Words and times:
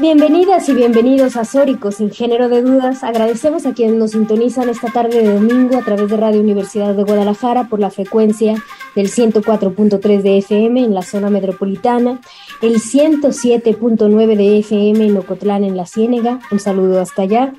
Bienvenidas 0.00 0.70
y 0.70 0.74
bienvenidos 0.74 1.36
a 1.36 1.44
Sórico, 1.44 1.92
sin 1.92 2.10
género 2.10 2.48
de 2.48 2.62
dudas. 2.62 3.04
Agradecemos 3.04 3.66
a 3.66 3.74
quienes 3.74 3.96
nos 3.96 4.12
sintonizan 4.12 4.70
esta 4.70 4.90
tarde 4.90 5.20
de 5.20 5.34
domingo 5.34 5.76
a 5.76 5.82
través 5.82 6.08
de 6.08 6.16
Radio 6.16 6.40
Universidad 6.40 6.94
de 6.94 7.02
Guadalajara 7.02 7.68
por 7.68 7.78
la 7.78 7.90
frecuencia 7.90 8.54
del 8.94 9.10
104.3 9.10 10.22
de 10.22 10.38
FM 10.38 10.82
en 10.82 10.94
la 10.94 11.02
zona 11.02 11.28
metropolitana, 11.28 12.20
el 12.62 12.76
107.9 12.76 14.36
de 14.36 14.58
FM 14.60 15.06
en 15.08 15.16
Ocotlán 15.18 15.62
en 15.62 15.76
la 15.76 15.84
Ciénega. 15.84 16.40
Un 16.50 16.58
saludo 16.58 16.98
hasta 16.98 17.22
allá 17.22 17.52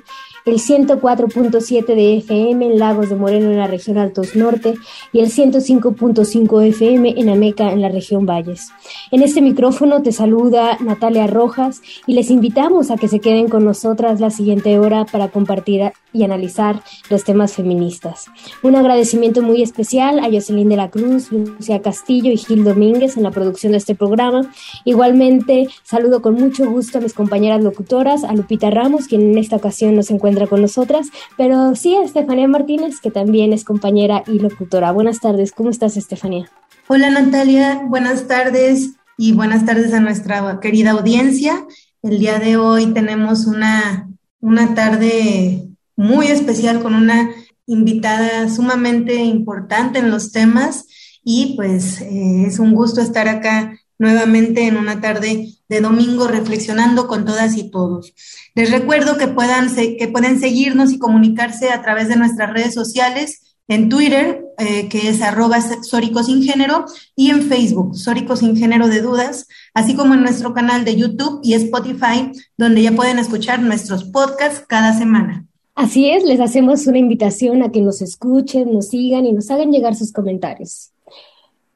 el 0.44 0.56
104.7 0.56 1.86
de 1.86 2.18
FM 2.18 2.66
en 2.66 2.78
Lagos 2.78 3.08
de 3.08 3.16
Moreno 3.16 3.50
en 3.50 3.56
la 3.56 3.66
región 3.66 3.96
Altos 3.96 4.36
Norte 4.36 4.74
y 5.12 5.20
el 5.20 5.30
105.5 5.30 6.62
FM 6.66 7.14
en 7.16 7.28
Ameca 7.30 7.72
en 7.72 7.80
la 7.80 7.88
región 7.88 8.26
Valles. 8.26 8.68
En 9.10 9.22
este 9.22 9.40
micrófono 9.40 10.02
te 10.02 10.12
saluda 10.12 10.76
Natalia 10.80 11.26
Rojas 11.26 11.80
y 12.06 12.12
les 12.12 12.30
invitamos 12.30 12.90
a 12.90 12.96
que 12.96 13.08
se 13.08 13.20
queden 13.20 13.48
con 13.48 13.64
nosotras 13.64 14.20
la 14.20 14.28
siguiente 14.28 14.78
hora 14.78 15.06
para 15.06 15.28
compartir 15.28 15.92
y 16.12 16.24
analizar 16.24 16.82
los 17.10 17.24
temas 17.24 17.54
feministas. 17.54 18.26
Un 18.62 18.76
agradecimiento 18.76 19.40
muy 19.40 19.62
especial 19.62 20.18
a 20.18 20.30
Jocelyn 20.30 20.68
de 20.68 20.76
la 20.76 20.90
Cruz, 20.90 21.32
Lucia 21.32 21.80
Castillo 21.80 22.30
y 22.30 22.36
Gil 22.36 22.64
Domínguez 22.64 23.16
en 23.16 23.22
la 23.22 23.30
producción 23.30 23.72
de 23.72 23.78
este 23.78 23.94
programa. 23.94 24.52
Igualmente 24.84 25.68
saludo 25.82 26.20
con 26.22 26.34
mucho 26.34 26.70
gusto 26.70 26.98
a 26.98 27.00
mis 27.00 27.14
compañeras 27.14 27.64
locutoras, 27.64 28.24
a 28.24 28.34
Lupita 28.34 28.70
Ramos, 28.70 29.08
quien 29.08 29.22
en 29.22 29.38
esta 29.38 29.56
ocasión 29.56 29.96
nos 29.96 30.10
encuentra 30.10 30.33
con 30.48 30.60
nosotras, 30.60 31.08
pero 31.36 31.74
sí 31.74 31.94
a 31.94 32.02
Estefanía 32.02 32.48
Martínez, 32.48 33.00
que 33.00 33.10
también 33.10 33.52
es 33.52 33.64
compañera 33.64 34.22
y 34.26 34.38
locutora. 34.38 34.92
Buenas 34.92 35.20
tardes, 35.20 35.52
¿cómo 35.52 35.70
estás, 35.70 35.96
Estefanía? 35.96 36.50
Hola, 36.88 37.10
Natalia, 37.10 37.82
buenas 37.86 38.26
tardes 38.26 38.94
y 39.16 39.32
buenas 39.32 39.64
tardes 39.64 39.94
a 39.94 40.00
nuestra 40.00 40.60
querida 40.60 40.90
audiencia. 40.90 41.64
El 42.02 42.18
día 42.18 42.38
de 42.38 42.56
hoy 42.56 42.86
tenemos 42.88 43.46
una, 43.46 44.10
una 44.40 44.74
tarde 44.74 45.68
muy 45.96 46.26
especial 46.26 46.82
con 46.82 46.94
una 46.94 47.30
invitada 47.66 48.48
sumamente 48.50 49.16
importante 49.16 50.00
en 50.00 50.10
los 50.10 50.32
temas 50.32 50.86
y 51.22 51.54
pues 51.56 52.00
eh, 52.02 52.44
es 52.46 52.58
un 52.58 52.74
gusto 52.74 53.00
estar 53.00 53.28
acá 53.28 53.78
nuevamente 53.98 54.66
en 54.66 54.76
una 54.76 55.00
tarde 55.00 55.48
de 55.74 55.80
domingo 55.80 56.28
reflexionando 56.28 57.08
con 57.08 57.24
todas 57.24 57.56
y 57.56 57.68
todos. 57.68 58.14
Les 58.54 58.70
recuerdo 58.70 59.18
que, 59.18 59.26
puedan, 59.26 59.74
que 59.74 60.08
pueden 60.08 60.38
seguirnos 60.38 60.92
y 60.92 60.98
comunicarse 60.98 61.70
a 61.70 61.82
través 61.82 62.08
de 62.08 62.16
nuestras 62.16 62.52
redes 62.52 62.74
sociales, 62.74 63.40
en 63.66 63.88
Twitter, 63.88 64.44
eh, 64.58 64.88
que 64.88 65.08
es 65.08 65.22
arroba 65.22 65.58
Sórico 65.82 66.22
Sin 66.22 66.42
Género, 66.42 66.84
y 67.16 67.30
en 67.30 67.42
Facebook, 67.42 67.96
Sórico 67.96 68.36
Sin 68.36 68.56
Género 68.56 68.88
de 68.88 69.00
Dudas, 69.00 69.48
así 69.72 69.94
como 69.94 70.14
en 70.14 70.22
nuestro 70.22 70.52
canal 70.52 70.84
de 70.84 70.96
YouTube 70.96 71.40
y 71.42 71.54
Spotify, 71.54 72.30
donde 72.56 72.82
ya 72.82 72.92
pueden 72.92 73.18
escuchar 73.18 73.60
nuestros 73.60 74.04
podcasts 74.04 74.64
cada 74.68 74.96
semana. 74.96 75.46
Así 75.74 76.10
es, 76.10 76.22
les 76.22 76.40
hacemos 76.40 76.86
una 76.86 76.98
invitación 76.98 77.62
a 77.62 77.72
que 77.72 77.80
nos 77.80 78.00
escuchen, 78.00 78.72
nos 78.72 78.90
sigan 78.90 79.26
y 79.26 79.32
nos 79.32 79.50
hagan 79.50 79.72
llegar 79.72 79.96
sus 79.96 80.12
comentarios. 80.12 80.92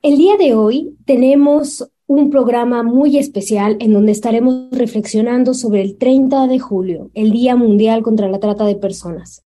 El 0.02 0.19
día 0.19 0.36
de 0.36 0.54
hoy 0.54 0.94
tenemos 1.04 1.88
un 2.08 2.30
programa 2.30 2.82
muy 2.82 3.18
especial 3.18 3.76
en 3.80 3.92
donde 3.92 4.12
estaremos 4.12 4.70
reflexionando 4.72 5.52
sobre 5.52 5.82
el 5.82 5.98
30 5.98 6.46
de 6.46 6.58
julio, 6.58 7.10
el 7.12 7.30
Día 7.30 7.54
Mundial 7.54 8.02
contra 8.02 8.28
la 8.28 8.41
Trata 8.41 8.64
de 8.64 8.76
Personas. 8.76 9.44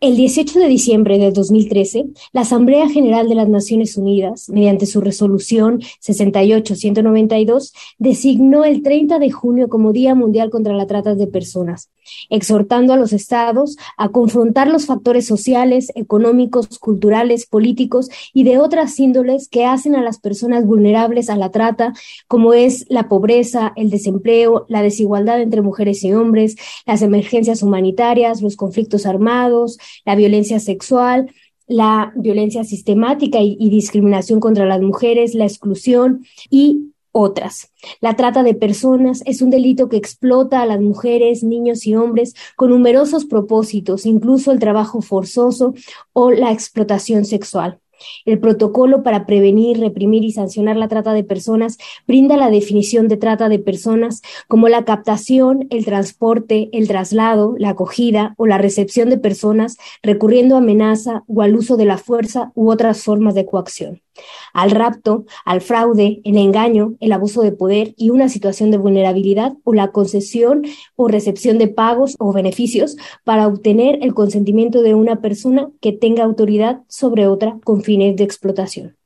El 0.00 0.14
18 0.14 0.60
de 0.60 0.68
diciembre 0.68 1.18
de 1.18 1.32
2013, 1.32 2.06
la 2.30 2.42
Asamblea 2.42 2.88
General 2.88 3.28
de 3.28 3.34
las 3.34 3.48
Naciones 3.48 3.96
Unidas, 3.96 4.48
mediante 4.48 4.86
su 4.86 5.00
resolución 5.00 5.80
68-192, 5.80 7.72
designó 7.98 8.64
el 8.64 8.84
30 8.84 9.18
de 9.18 9.32
junio 9.32 9.68
como 9.68 9.92
Día 9.92 10.14
Mundial 10.14 10.50
contra 10.50 10.72
la 10.74 10.86
Trata 10.86 11.16
de 11.16 11.26
Personas, 11.26 11.90
exhortando 12.30 12.92
a 12.92 12.96
los 12.96 13.12
estados 13.12 13.76
a 13.96 14.10
confrontar 14.10 14.68
los 14.68 14.86
factores 14.86 15.26
sociales, 15.26 15.90
económicos, 15.96 16.78
culturales, 16.78 17.46
políticos 17.46 18.08
y 18.32 18.44
de 18.44 18.58
otras 18.58 19.00
índoles 19.00 19.48
que 19.48 19.66
hacen 19.66 19.96
a 19.96 20.02
las 20.02 20.20
personas 20.20 20.64
vulnerables 20.64 21.28
a 21.28 21.34
la 21.34 21.50
trata, 21.50 21.92
como 22.28 22.54
es 22.54 22.86
la 22.88 23.08
pobreza, 23.08 23.72
el 23.74 23.90
desempleo, 23.90 24.64
la 24.68 24.82
desigualdad 24.82 25.40
entre 25.40 25.60
mujeres 25.60 26.04
y 26.04 26.12
hombres, 26.12 26.54
las 26.86 27.02
emergencias 27.02 27.64
humanitarias, 27.64 28.42
los 28.42 28.54
conflictos 28.54 29.04
armados, 29.04 29.76
la 30.04 30.14
violencia 30.14 30.60
sexual, 30.60 31.30
la 31.66 32.12
violencia 32.16 32.64
sistemática 32.64 33.38
y, 33.40 33.68
discriminación 33.68 34.40
contra 34.40 34.64
las 34.64 34.80
mujeres, 34.80 35.34
la 35.34 35.44
exclusión 35.44 36.24
y 36.50 36.92
otras. 37.12 37.72
La 38.00 38.16
trata 38.16 38.42
de 38.42 38.54
personas 38.54 39.22
es 39.26 39.42
un 39.42 39.50
delito 39.50 39.88
que 39.88 39.96
explota 39.96 40.62
a 40.62 40.66
las 40.66 40.80
mujeres, 40.80 41.42
niños 41.42 41.86
y 41.86 41.94
hombres 41.94 42.34
con 42.56 42.70
numerosos 42.70 43.24
propósitos, 43.26 44.06
incluso 44.06 44.50
el 44.50 44.58
trabajo 44.58 45.02
forzoso 45.02 45.74
o 46.12 46.30
la 46.30 46.52
explotación 46.52 47.24
sexual. 47.24 47.80
El 48.24 48.38
protocolo 48.38 49.02
para 49.02 49.26
prevenir, 49.26 49.80
reprimir 49.80 50.24
y 50.24 50.32
sancionar 50.32 50.76
la 50.76 50.88
trata 50.88 51.12
de 51.12 51.24
personas 51.24 51.78
brinda 52.06 52.36
la 52.36 52.50
definición 52.50 53.08
de 53.08 53.16
trata 53.16 53.48
de 53.48 53.58
personas 53.58 54.22
como 54.48 54.68
la 54.68 54.84
captación, 54.84 55.66
el 55.70 55.84
transporte, 55.84 56.68
el 56.72 56.88
traslado, 56.88 57.54
la 57.58 57.70
acogida 57.70 58.34
o 58.36 58.46
la 58.46 58.58
recepción 58.58 59.10
de 59.10 59.18
personas 59.18 59.76
recurriendo 60.02 60.54
a 60.54 60.58
amenaza 60.58 61.24
o 61.26 61.42
al 61.42 61.56
uso 61.56 61.76
de 61.76 61.84
la 61.84 61.98
fuerza 61.98 62.52
u 62.54 62.70
otras 62.70 63.02
formas 63.02 63.34
de 63.34 63.46
coacción 63.46 64.02
al 64.52 64.70
rapto, 64.70 65.24
al 65.44 65.60
fraude, 65.60 66.20
el 66.24 66.36
engaño, 66.36 66.94
el 67.00 67.12
abuso 67.12 67.42
de 67.42 67.52
poder 67.52 67.94
y 67.96 68.10
una 68.10 68.28
situación 68.28 68.70
de 68.70 68.78
vulnerabilidad 68.78 69.54
o 69.64 69.74
la 69.74 69.92
concesión 69.92 70.64
o 70.96 71.08
recepción 71.08 71.58
de 71.58 71.68
pagos 71.68 72.16
o 72.18 72.32
beneficios 72.32 72.96
para 73.24 73.46
obtener 73.46 73.98
el 74.02 74.14
consentimiento 74.14 74.82
de 74.82 74.94
una 74.94 75.20
persona 75.20 75.70
que 75.80 75.92
tenga 75.92 76.24
autoridad 76.24 76.80
sobre 76.88 77.26
otra 77.26 77.58
con 77.64 77.82
fines 77.82 78.16
de 78.16 78.24
explotación. 78.24 78.96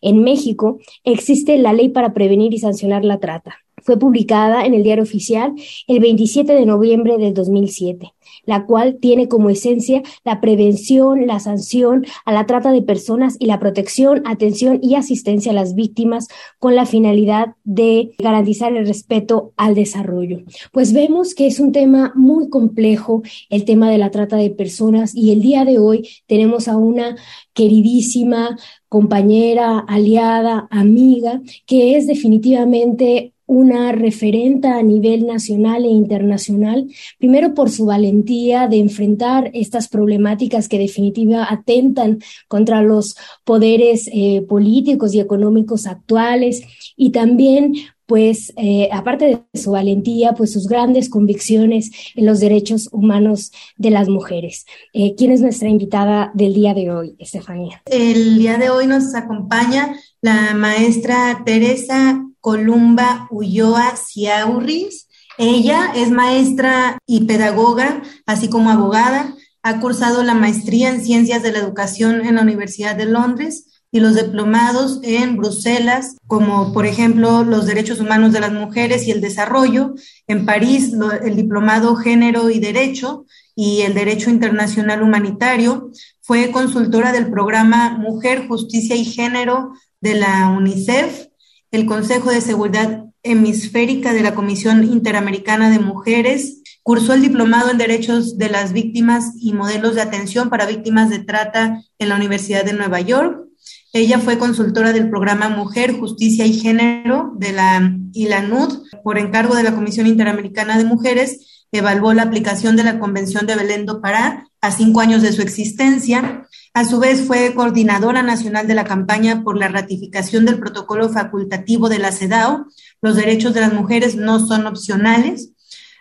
En 0.00 0.22
México 0.22 0.78
existe 1.04 1.56
la 1.58 1.72
ley 1.72 1.88
para 1.88 2.12
prevenir 2.12 2.52
y 2.52 2.58
sancionar 2.58 3.04
la 3.04 3.18
trata. 3.18 3.56
Fue 3.82 3.98
publicada 3.98 4.64
en 4.64 4.74
el 4.74 4.82
diario 4.82 5.04
oficial 5.04 5.52
el 5.86 6.00
27 6.00 6.52
de 6.52 6.66
noviembre 6.66 7.18
de 7.18 7.32
2007 7.32 8.12
la 8.44 8.66
cual 8.66 8.98
tiene 9.00 9.28
como 9.28 9.50
esencia 9.50 10.02
la 10.24 10.40
prevención, 10.40 11.26
la 11.26 11.40
sanción 11.40 12.06
a 12.24 12.32
la 12.32 12.46
trata 12.46 12.72
de 12.72 12.82
personas 12.82 13.36
y 13.38 13.46
la 13.46 13.60
protección, 13.60 14.22
atención 14.24 14.78
y 14.82 14.94
asistencia 14.94 15.52
a 15.52 15.54
las 15.54 15.74
víctimas 15.74 16.28
con 16.58 16.74
la 16.74 16.86
finalidad 16.86 17.54
de 17.64 18.12
garantizar 18.18 18.74
el 18.74 18.86
respeto 18.86 19.52
al 19.56 19.74
desarrollo. 19.74 20.42
Pues 20.72 20.92
vemos 20.92 21.34
que 21.34 21.46
es 21.46 21.60
un 21.60 21.72
tema 21.72 22.12
muy 22.14 22.48
complejo 22.48 23.22
el 23.50 23.64
tema 23.64 23.90
de 23.90 23.98
la 23.98 24.10
trata 24.10 24.36
de 24.36 24.50
personas 24.50 25.14
y 25.14 25.32
el 25.32 25.40
día 25.40 25.64
de 25.64 25.78
hoy 25.78 26.08
tenemos 26.26 26.68
a 26.68 26.76
una 26.76 27.16
queridísima 27.52 28.56
compañera, 28.88 29.78
aliada, 29.78 30.68
amiga, 30.70 31.40
que 31.66 31.96
es 31.96 32.06
definitivamente 32.06 33.32
una 33.52 33.92
referenta 33.92 34.78
a 34.78 34.82
nivel 34.82 35.26
nacional 35.26 35.84
e 35.84 35.88
internacional, 35.88 36.88
primero 37.18 37.52
por 37.52 37.68
su 37.68 37.84
valentía 37.84 38.66
de 38.66 38.78
enfrentar 38.78 39.50
estas 39.52 39.88
problemáticas 39.88 40.68
que 40.68 40.78
definitiva 40.78 41.46
atentan 41.50 42.20
contra 42.48 42.80
los 42.80 43.14
poderes 43.44 44.08
eh, 44.10 44.40
políticos 44.48 45.14
y 45.14 45.20
económicos 45.20 45.86
actuales 45.86 46.62
y 46.96 47.10
también 47.10 47.74
pues 48.06 48.52
eh, 48.56 48.88
aparte 48.90 49.44
de 49.52 49.60
su 49.60 49.70
valentía, 49.70 50.32
pues 50.32 50.52
sus 50.52 50.66
grandes 50.66 51.08
convicciones 51.08 51.90
en 52.14 52.26
los 52.26 52.40
derechos 52.40 52.88
humanos 52.90 53.52
de 53.76 53.90
las 53.90 54.08
mujeres. 54.08 54.66
Eh, 54.92 55.14
¿Quién 55.14 55.30
es 55.30 55.40
nuestra 55.40 55.68
invitada 55.68 56.30
del 56.34 56.52
día 56.54 56.74
de 56.74 56.90
hoy, 56.90 57.16
Estefanía? 57.18 57.82
El 57.86 58.38
día 58.38 58.56
de 58.58 58.70
hoy 58.70 58.86
nos 58.86 59.14
acompaña 59.14 59.94
la 60.20 60.54
maestra 60.54 61.42
Teresa 61.44 62.26
Columba 62.42 63.28
Ulloa 63.30 63.94
Ciaurris. 63.96 65.08
Ella 65.38 65.92
es 65.96 66.10
maestra 66.10 66.98
y 67.06 67.24
pedagoga, 67.24 68.02
así 68.26 68.50
como 68.50 68.68
abogada. 68.68 69.34
Ha 69.62 69.80
cursado 69.80 70.22
la 70.22 70.34
maestría 70.34 70.90
en 70.90 71.02
Ciencias 71.02 71.42
de 71.42 71.52
la 71.52 71.60
Educación 71.60 72.26
en 72.26 72.34
la 72.34 72.42
Universidad 72.42 72.96
de 72.96 73.06
Londres 73.06 73.68
y 73.90 74.00
los 74.00 74.16
diplomados 74.16 75.00
en 75.02 75.36
Bruselas, 75.36 76.16
como 76.26 76.72
por 76.72 76.84
ejemplo 76.86 77.44
los 77.44 77.66
derechos 77.66 78.00
humanos 78.00 78.32
de 78.32 78.40
las 78.40 78.52
mujeres 78.52 79.06
y 79.06 79.10
el 79.10 79.20
desarrollo, 79.20 79.94
en 80.26 80.44
París 80.44 80.92
el 81.22 81.36
diplomado 81.36 81.94
Género 81.96 82.50
y 82.50 82.58
Derecho, 82.58 83.26
y 83.54 83.82
el 83.82 83.94
Derecho 83.94 84.30
Internacional 84.30 85.02
Humanitario. 85.02 85.90
Fue 86.22 86.50
consultora 86.50 87.12
del 87.12 87.30
programa 87.30 87.96
Mujer, 87.98 88.48
Justicia 88.48 88.96
y 88.96 89.04
Género 89.04 89.72
de 90.00 90.14
la 90.14 90.48
UNICEF, 90.48 91.26
el 91.72 91.86
Consejo 91.86 92.30
de 92.30 92.42
Seguridad 92.42 93.06
Hemisférica 93.22 94.12
de 94.12 94.22
la 94.22 94.34
Comisión 94.34 94.84
Interamericana 94.84 95.70
de 95.70 95.78
Mujeres. 95.78 96.62
Cursó 96.82 97.14
el 97.14 97.22
diplomado 97.22 97.70
en 97.70 97.78
Derechos 97.78 98.36
de 98.36 98.50
las 98.50 98.72
Víctimas 98.72 99.32
y 99.40 99.54
Modelos 99.54 99.94
de 99.94 100.02
Atención 100.02 100.50
para 100.50 100.66
Víctimas 100.66 101.08
de 101.08 101.20
Trata 101.20 101.82
en 101.98 102.08
la 102.08 102.16
Universidad 102.16 102.64
de 102.64 102.74
Nueva 102.74 103.00
York. 103.00 103.46
Ella 103.94 104.18
fue 104.18 104.38
consultora 104.38 104.92
del 104.92 105.08
programa 105.08 105.48
Mujer, 105.48 105.92
Justicia 105.92 106.44
y 106.44 106.54
Género 106.54 107.32
de 107.36 107.52
la 107.52 107.96
ILANUD 108.12 108.84
por 109.02 109.18
encargo 109.18 109.54
de 109.54 109.62
la 109.62 109.74
Comisión 109.74 110.06
Interamericana 110.06 110.76
de 110.76 110.84
Mujeres 110.84 111.66
evaluó 111.72 112.12
la 112.12 112.22
aplicación 112.22 112.76
de 112.76 112.84
la 112.84 112.98
Convención 112.98 113.46
de 113.46 113.56
Belén 113.56 113.86
do 113.86 114.00
Pará 114.00 114.46
a 114.60 114.70
cinco 114.70 115.00
años 115.00 115.22
de 115.22 115.32
su 115.32 115.40
existencia. 115.40 116.46
A 116.74 116.86
su 116.86 116.98
vez, 116.98 117.26
fue 117.26 117.54
coordinadora 117.54 118.22
nacional 118.22 118.66
de 118.66 118.74
la 118.74 118.84
campaña 118.84 119.42
por 119.42 119.58
la 119.58 119.68
ratificación 119.68 120.46
del 120.46 120.58
protocolo 120.58 121.10
facultativo 121.10 121.90
de 121.90 121.98
la 121.98 122.12
CEDAW. 122.12 122.66
Los 123.02 123.16
derechos 123.16 123.52
de 123.52 123.60
las 123.60 123.74
mujeres 123.74 124.16
no 124.16 124.44
son 124.46 124.66
opcionales. 124.66 125.50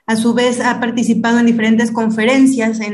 A 0.08 0.16
su 0.16 0.34
vez, 0.34 0.62
ha 0.62 0.80
participado 0.80 1.40
en 1.40 1.46
diferentes 1.46 1.92
conferencias 1.92 2.80
y 2.80 2.86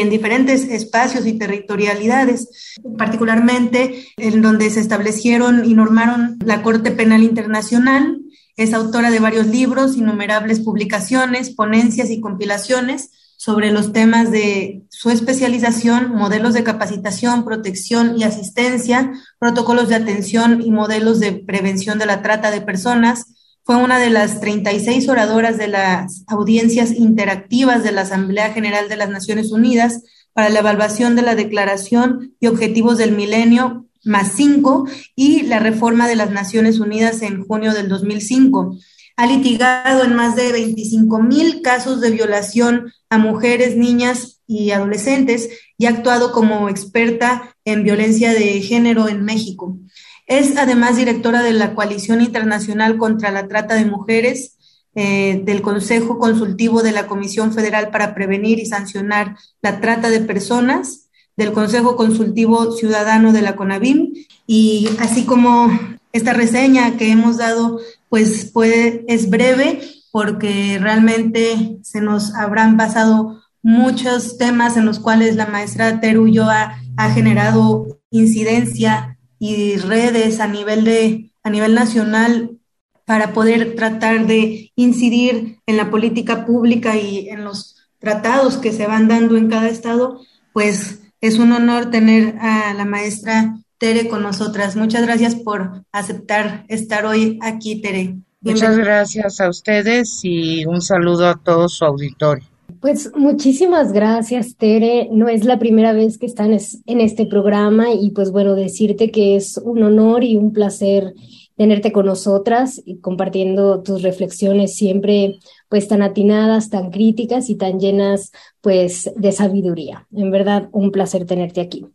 en 0.00 0.10
diferentes 0.10 0.64
espacios 0.64 1.26
y 1.26 1.38
territorialidades, 1.38 2.76
particularmente 2.96 4.06
en 4.16 4.40
donde 4.40 4.70
se 4.70 4.80
establecieron 4.80 5.64
y 5.64 5.74
normaron 5.74 6.38
la 6.44 6.62
Corte 6.62 6.90
Penal 6.90 7.22
Internacional, 7.22 8.22
es 8.56 8.72
autora 8.72 9.10
de 9.10 9.20
varios 9.20 9.46
libros, 9.46 9.96
innumerables 9.96 10.60
publicaciones, 10.60 11.50
ponencias 11.50 12.10
y 12.10 12.20
compilaciones 12.20 13.10
sobre 13.36 13.70
los 13.70 13.92
temas 13.92 14.30
de 14.30 14.82
su 14.90 15.10
especialización, 15.10 16.10
modelos 16.10 16.54
de 16.54 16.64
capacitación, 16.64 17.44
protección 17.44 18.18
y 18.18 18.24
asistencia, 18.24 19.12
protocolos 19.38 19.88
de 19.88 19.96
atención 19.96 20.62
y 20.62 20.70
modelos 20.70 21.20
de 21.20 21.32
prevención 21.32 21.98
de 21.98 22.06
la 22.06 22.22
trata 22.22 22.50
de 22.50 22.60
personas. 22.60 23.26
Fue 23.62 23.76
una 23.76 23.98
de 23.98 24.10
las 24.10 24.40
36 24.40 25.08
oradoras 25.08 25.58
de 25.58 25.68
las 25.68 26.24
audiencias 26.28 26.92
interactivas 26.92 27.82
de 27.82 27.92
la 27.92 28.02
Asamblea 28.02 28.52
General 28.52 28.88
de 28.88 28.96
las 28.96 29.10
Naciones 29.10 29.52
Unidas 29.52 30.02
para 30.32 30.48
la 30.48 30.60
evaluación 30.60 31.16
de 31.16 31.22
la 31.22 31.34
Declaración 31.34 32.34
y 32.40 32.46
Objetivos 32.46 32.98
del 32.98 33.12
Milenio 33.12 33.86
más 34.06 34.32
cinco 34.36 34.88
y 35.16 35.42
la 35.42 35.58
reforma 35.58 36.06
de 36.08 36.16
las 36.16 36.30
Naciones 36.30 36.78
Unidas 36.78 37.22
en 37.22 37.44
junio 37.44 37.74
del 37.74 37.88
2005. 37.88 38.76
Ha 39.16 39.26
litigado 39.26 40.04
en 40.04 40.14
más 40.14 40.36
de 40.36 40.52
25 40.52 41.22
mil 41.22 41.62
casos 41.62 42.00
de 42.00 42.10
violación 42.10 42.92
a 43.08 43.18
mujeres, 43.18 43.76
niñas 43.76 44.42
y 44.46 44.70
adolescentes 44.70 45.48
y 45.78 45.86
ha 45.86 45.90
actuado 45.90 46.32
como 46.32 46.68
experta 46.68 47.56
en 47.64 47.82
violencia 47.82 48.32
de 48.32 48.60
género 48.60 49.08
en 49.08 49.24
México. 49.24 49.78
Es 50.26 50.56
además 50.56 50.96
directora 50.96 51.42
de 51.42 51.52
la 51.52 51.74
Coalición 51.74 52.20
Internacional 52.20 52.98
contra 52.98 53.30
la 53.30 53.48
Trata 53.48 53.74
de 53.74 53.84
Mujeres, 53.86 54.56
eh, 54.94 55.42
del 55.44 55.62
Consejo 55.62 56.18
Consultivo 56.18 56.82
de 56.82 56.92
la 56.92 57.06
Comisión 57.06 57.52
Federal 57.52 57.90
para 57.90 58.14
Prevenir 58.14 58.58
y 58.58 58.66
Sancionar 58.66 59.36
la 59.62 59.80
Trata 59.80 60.08
de 60.08 60.20
Personas 60.20 61.10
del 61.36 61.52
Consejo 61.52 61.96
Consultivo 61.96 62.72
Ciudadano 62.72 63.32
de 63.32 63.42
la 63.42 63.56
CONAVIM 63.56 64.14
y 64.46 64.88
así 64.98 65.24
como 65.26 65.70
esta 66.12 66.32
reseña 66.32 66.96
que 66.96 67.10
hemos 67.10 67.38
dado 67.38 67.80
pues 68.08 68.50
puede, 68.52 69.04
es 69.08 69.28
breve 69.30 69.80
porque 70.12 70.78
realmente 70.80 71.78
se 71.82 72.00
nos 72.00 72.34
habrán 72.34 72.76
pasado 72.76 73.42
muchos 73.62 74.38
temas 74.38 74.76
en 74.76 74.86
los 74.86 75.00
cuales 75.00 75.36
la 75.36 75.46
maestra 75.46 76.00
Teru 76.00 76.26
ha, 76.42 76.80
ha 76.96 77.10
generado 77.10 78.00
incidencia 78.10 79.18
y 79.38 79.76
redes 79.76 80.40
a 80.40 80.46
nivel 80.46 80.84
de 80.84 81.30
a 81.46 81.50
nivel 81.50 81.74
nacional 81.74 82.58
para 83.04 83.32
poder 83.32 83.76
tratar 83.76 84.26
de 84.26 84.72
incidir 84.74 85.60
en 85.66 85.76
la 85.76 85.90
política 85.90 86.44
pública 86.44 86.96
y 86.96 87.28
en 87.28 87.44
los 87.44 87.76
tratados 88.00 88.56
que 88.56 88.72
se 88.72 88.88
van 88.88 89.06
dando 89.06 89.36
en 89.36 89.48
cada 89.48 89.68
estado, 89.68 90.20
pues 90.52 91.02
es 91.20 91.38
un 91.38 91.52
honor 91.52 91.90
tener 91.90 92.36
a 92.40 92.74
la 92.74 92.84
maestra 92.84 93.58
Tere 93.78 94.08
con 94.08 94.22
nosotras. 94.22 94.76
Muchas 94.76 95.02
gracias 95.02 95.34
por 95.34 95.84
aceptar 95.92 96.64
estar 96.68 97.04
hoy 97.04 97.38
aquí, 97.42 97.80
Tere. 97.80 98.16
Muchas 98.40 98.76
gracias 98.78 99.40
a 99.40 99.48
ustedes 99.48 100.20
y 100.22 100.64
un 100.66 100.80
saludo 100.80 101.28
a 101.28 101.40
todo 101.42 101.68
su 101.68 101.84
auditorio. 101.84 102.44
Pues 102.80 103.10
muchísimas 103.16 103.92
gracias, 103.92 104.56
Tere. 104.56 105.08
No 105.10 105.28
es 105.28 105.44
la 105.44 105.58
primera 105.58 105.92
vez 105.92 106.18
que 106.18 106.26
están 106.26 106.56
en 106.86 107.00
este 107.00 107.26
programa 107.26 107.92
y 107.92 108.10
pues 108.10 108.30
bueno, 108.30 108.54
decirte 108.54 109.10
que 109.10 109.36
es 109.36 109.58
un 109.58 109.82
honor 109.82 110.24
y 110.24 110.36
un 110.36 110.52
placer 110.52 111.14
tenerte 111.56 111.90
con 111.90 112.06
nosotras 112.06 112.80
y 112.84 112.98
compartiendo 113.00 113.82
tus 113.82 114.02
reflexiones 114.02 114.76
siempre 114.76 115.38
pues 115.68 115.88
tan 115.88 116.02
atinadas, 116.02 116.70
tan 116.70 116.90
críticas 116.90 117.48
y 117.50 117.56
tan 117.56 117.80
llenas 117.80 118.30
pues 118.60 119.10
de 119.16 119.32
sabiduría. 119.32 120.06
En 120.14 120.30
verdad, 120.30 120.68
un 120.72 120.92
placer 120.92 121.24
tenerte 121.24 121.60
aquí. 121.60 121.86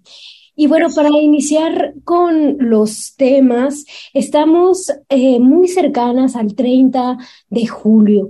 Y 0.62 0.68
bueno, 0.68 0.90
para 0.94 1.10
iniciar 1.10 1.96
con 2.04 2.58
los 2.60 3.16
temas, 3.16 3.84
estamos 4.13 4.92
eh, 5.10 5.40
muy 5.40 5.68
cercanas 5.68 6.36
al 6.36 6.54
30 6.54 7.18
de 7.50 7.66
julio. 7.66 8.30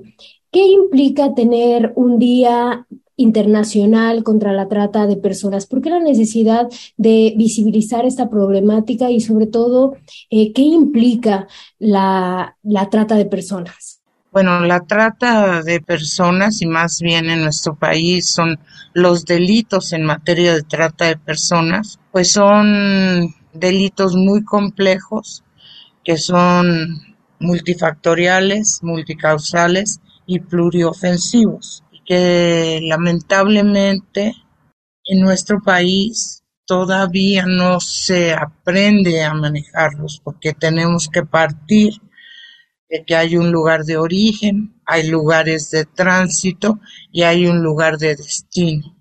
¿Qué 0.49 0.65
implica 0.65 1.35
tener 1.35 1.91
un 1.97 2.19
día 2.19 2.87
internacional 3.17 4.23
contra 4.23 4.53
la 4.53 4.69
trata 4.69 5.07
de 5.07 5.17
personas? 5.17 5.67
¿Por 5.67 5.81
qué 5.81 5.89
la 5.89 5.99
necesidad 5.99 6.69
de 6.95 7.33
visibilizar 7.35 8.05
esta 8.05 8.29
problemática 8.29 9.11
y 9.11 9.19
sobre 9.19 9.47
todo 9.47 9.97
eh, 10.29 10.53
qué 10.53 10.61
implica 10.61 11.49
la, 11.79 12.55
la 12.63 12.89
trata 12.89 13.15
de 13.15 13.25
personas? 13.25 14.00
Bueno, 14.31 14.61
la 14.61 14.79
trata 14.79 15.61
de 15.61 15.81
personas 15.81 16.61
y 16.61 16.65
más 16.65 16.99
bien 17.01 17.29
en 17.29 17.41
nuestro 17.41 17.75
país 17.75 18.29
son 18.29 18.57
los 18.93 19.25
delitos 19.25 19.91
en 19.91 20.05
materia 20.05 20.53
de 20.53 20.63
trata 20.63 21.07
de 21.07 21.17
personas, 21.17 21.99
pues 22.13 22.31
son 22.31 23.35
delitos 23.51 24.15
muy 24.15 24.45
complejos 24.45 25.43
que 26.05 26.15
son 26.17 27.01
multifactoriales, 27.41 28.79
multicausales 28.83 29.99
y 30.25 30.39
pluriofensivos 30.39 31.83
que 32.05 32.79
lamentablemente 32.83 34.33
en 35.03 35.19
nuestro 35.19 35.59
país 35.61 36.41
todavía 36.65 37.45
no 37.45 37.81
se 37.81 38.33
aprende 38.33 39.23
a 39.25 39.33
manejarlos 39.33 40.21
porque 40.23 40.53
tenemos 40.53 41.09
que 41.09 41.23
partir 41.23 41.95
de 42.91 43.05
que 43.05 43.15
hay 43.15 43.37
un 43.37 43.51
lugar 43.51 43.85
de 43.85 43.95
origen, 43.95 44.81
hay 44.85 45.07
lugares 45.07 45.71
de 45.71 45.85
tránsito 45.85 46.81
y 47.09 47.23
hay 47.23 47.47
un 47.47 47.63
lugar 47.63 47.97
de 47.97 48.17
destino. 48.17 48.97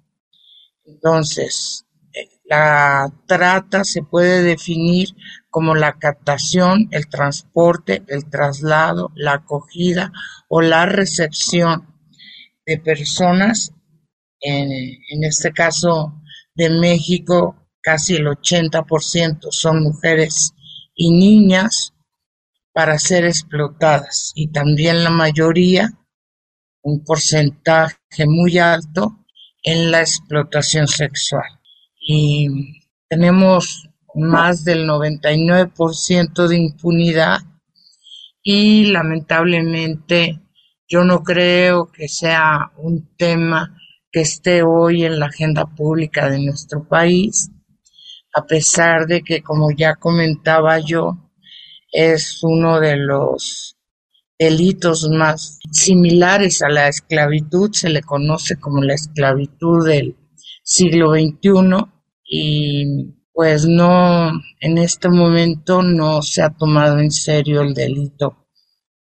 Entonces, 0.85 1.87
eh, 2.13 2.29
la 2.45 3.13
trata 3.27 3.83
se 3.83 4.05
puede 4.05 4.45
definir 4.45 5.09
como 5.51 5.75
la 5.75 5.99
captación, 5.99 6.87
el 6.93 7.09
transporte, 7.09 8.05
el 8.07 8.31
traslado, 8.31 9.11
la 9.17 9.35
acogida 9.35 10.13
o 10.49 10.61
la 10.61 10.87
recepción 10.87 11.93
de 12.65 12.79
personas, 12.79 13.73
en, 14.41 14.71
en 14.71 15.25
este 15.25 15.53
caso 15.53 16.15
de 16.55 16.71
México, 16.71 17.57
casi 17.83 18.15
el 18.15 18.27
80% 18.27 19.49
son 19.51 19.83
mujeres 19.83 20.55
y 20.95 21.11
niñas 21.11 21.93
para 22.73 22.99
ser 22.99 23.25
explotadas 23.25 24.33
y 24.35 24.49
también 24.49 25.05
la 25.05 25.11
mayoría, 25.11 25.91
un 26.83 27.05
porcentaje 27.05 28.27
muy 28.27 28.59
alto, 28.59 29.17
en 29.63 29.91
la 29.91 30.01
explotación 30.01 30.89
sexual. 30.89 31.61
Y 32.01 32.49
tenemos 33.09 33.89
más 34.15 34.65
del 34.65 34.89
99% 34.89 36.49
de 36.49 36.57
impunidad 36.57 37.41
y 38.43 38.87
lamentablemente 38.87 40.41
yo 40.89 41.05
no 41.05 41.23
creo 41.23 41.91
que 41.93 42.09
sea 42.09 42.73
un 42.77 43.15
tema 43.17 43.77
que 44.11 44.23
esté 44.23 44.63
hoy 44.63 45.05
en 45.05 45.21
la 45.21 45.27
agenda 45.27 45.67
pública 45.67 46.29
de 46.29 46.41
nuestro 46.41 46.89
país, 46.89 47.51
a 48.35 48.45
pesar 48.45 49.07
de 49.07 49.23
que, 49.23 49.43
como 49.43 49.71
ya 49.71 49.95
comentaba 49.95 50.79
yo, 50.81 51.30
es 51.91 52.43
uno 52.43 52.81
de 52.81 52.97
los 52.97 53.77
delitos 54.39 55.09
más 55.11 55.59
similares 55.71 56.63
a 56.63 56.69
la 56.69 56.89
esclavitud, 56.89 57.73
se 57.73 57.91
le 57.91 58.03
conoce 58.03 58.57
como 58.57 58.83
la 58.83 58.95
esclavitud 58.95 59.87
del 59.87 60.17
siglo 60.63 61.13
XXI 61.13 61.85
y 62.25 63.15
pues 63.33 63.67
no, 63.67 64.31
en 64.61 64.79
este 64.79 65.09
momento 65.09 65.83
no 65.83 66.23
se 66.23 66.43
ha 66.43 66.51
tomado 66.51 66.99
en 66.99 67.11
serio 67.11 67.63
el 67.63 67.75
delito 67.75 68.47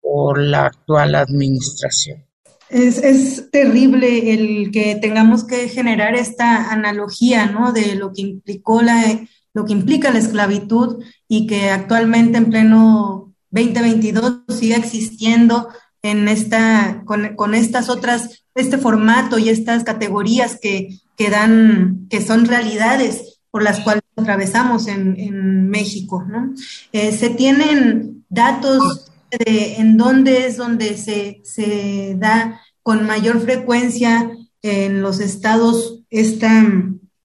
por 0.02 0.40
la 0.40 0.68
actual 0.68 1.16
administración. 1.16 2.26
Es, 2.70 3.00
es, 3.00 3.50
terrible 3.52 4.34
el 4.34 4.72
que 4.72 4.96
tengamos 4.96 5.44
que 5.44 5.68
generar 5.70 6.14
esta 6.16 6.72
analogía, 6.72 7.48
¿no? 7.48 7.72
De 7.72 7.96
lo 7.96 8.14
que 8.14 8.22
implicó 8.22 8.84
la, 8.84 9.28
lo 9.60 9.66
que 9.66 9.74
implica 9.74 10.10
la 10.10 10.20
esclavitud 10.20 11.04
y 11.28 11.46
que 11.46 11.70
actualmente 11.70 12.38
en 12.38 12.50
pleno 12.50 13.34
2022 13.52 14.44
siga 14.48 14.78
existiendo 14.78 15.68
en 16.02 16.30
esta, 16.30 17.04
con, 17.04 17.36
con 17.36 17.54
estas 17.54 17.90
otras, 17.90 18.46
este 18.56 18.78
formato 18.78 19.38
y 19.38 19.50
estas 19.50 19.84
categorías 19.84 20.58
que, 20.62 20.98
que 21.18 21.30
dan, 21.30 22.08
que 22.10 22.22
son 22.22 22.46
realidades 22.46 23.42
por 23.52 23.62
las 23.62 23.82
cuales 23.82 24.04
atravesamos 24.16 24.88
en, 24.88 25.20
en 25.20 25.70
México, 25.70 26.24
¿no? 26.26 26.54
Eh, 26.94 27.12
se 27.12 27.30
tienen 27.30 28.24
datos 28.30 29.12
de 29.30 29.76
en 29.76 29.98
dónde 29.98 30.46
es 30.46 30.56
donde 30.56 30.96
se, 30.96 31.42
se 31.44 32.16
da 32.18 32.62
con 32.82 33.06
mayor 33.06 33.42
frecuencia 33.42 34.32
en 34.62 35.02
los 35.02 35.20
estados 35.20 36.00
esta, 36.10 36.62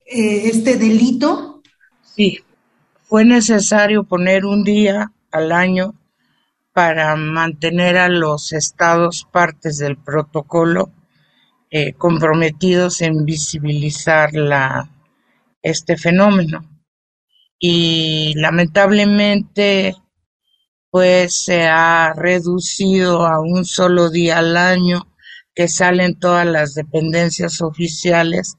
eh, 0.05 0.49
este 0.49 0.77
delito? 0.77 1.54
Sí, 2.17 2.45
fue 3.03 3.25
necesario 3.25 4.05
poner 4.05 4.45
un 4.47 4.63
día 4.63 5.11
al 5.33 5.51
año 5.51 5.95
para 6.73 7.17
mantener 7.17 7.97
a 7.99 8.09
los 8.09 8.53
estados 8.53 9.27
partes 9.33 9.79
del 9.79 9.97
protocolo 9.97 10.93
eh, 11.71 11.95
comprometidos 11.95 13.03
en 13.03 13.25
visibilizar 13.25 14.31
este 15.61 15.97
fenómeno. 15.97 16.65
Y 17.59 18.33
lamentablemente 18.37 19.97
pues 20.91 21.43
se 21.43 21.65
ha 21.65 22.13
reducido 22.17 23.27
a 23.27 23.41
un 23.41 23.65
solo 23.65 24.09
día 24.09 24.39
al 24.39 24.57
año 24.57 25.09
que 25.53 25.67
salen 25.67 26.17
todas 26.21 26.47
las 26.47 26.75
dependencias 26.75 27.61
oficiales 27.61 28.57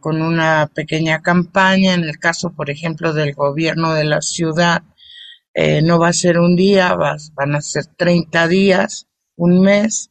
con 0.00 0.22
una 0.22 0.70
pequeña 0.74 1.22
campaña. 1.22 1.94
En 1.94 2.04
el 2.04 2.18
caso, 2.18 2.52
por 2.54 2.70
ejemplo, 2.70 3.12
del 3.12 3.34
gobierno 3.34 3.94
de 3.94 4.04
la 4.04 4.20
ciudad, 4.20 4.82
eh, 5.54 5.82
no 5.82 5.98
va 5.98 6.08
a 6.08 6.12
ser 6.12 6.38
un 6.38 6.56
día, 6.56 6.94
van 6.94 7.54
a 7.54 7.60
ser 7.60 7.86
30 7.86 8.48
días, 8.48 9.06
un 9.36 9.62
mes, 9.62 10.10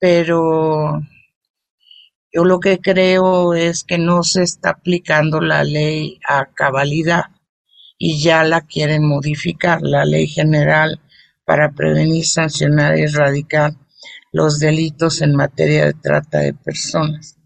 pero 0.00 1.00
yo 2.32 2.44
lo 2.44 2.60
que 2.60 2.80
creo 2.80 3.54
es 3.54 3.84
que 3.84 3.98
no 3.98 4.22
se 4.22 4.42
está 4.42 4.70
aplicando 4.70 5.40
la 5.40 5.64
ley 5.64 6.18
a 6.28 6.46
cabalidad 6.52 7.26
y 7.98 8.20
ya 8.20 8.44
la 8.44 8.62
quieren 8.62 9.06
modificar, 9.06 9.80
la 9.82 10.04
ley 10.04 10.26
general 10.26 11.00
para 11.44 11.70
prevenir, 11.72 12.26
sancionar 12.26 12.98
y 12.98 13.02
erradicar 13.02 13.74
los 14.32 14.58
delitos 14.58 15.22
en 15.22 15.34
materia 15.34 15.86
de 15.86 15.94
trata 15.94 16.40
de 16.40 16.52
personas. 16.52 17.38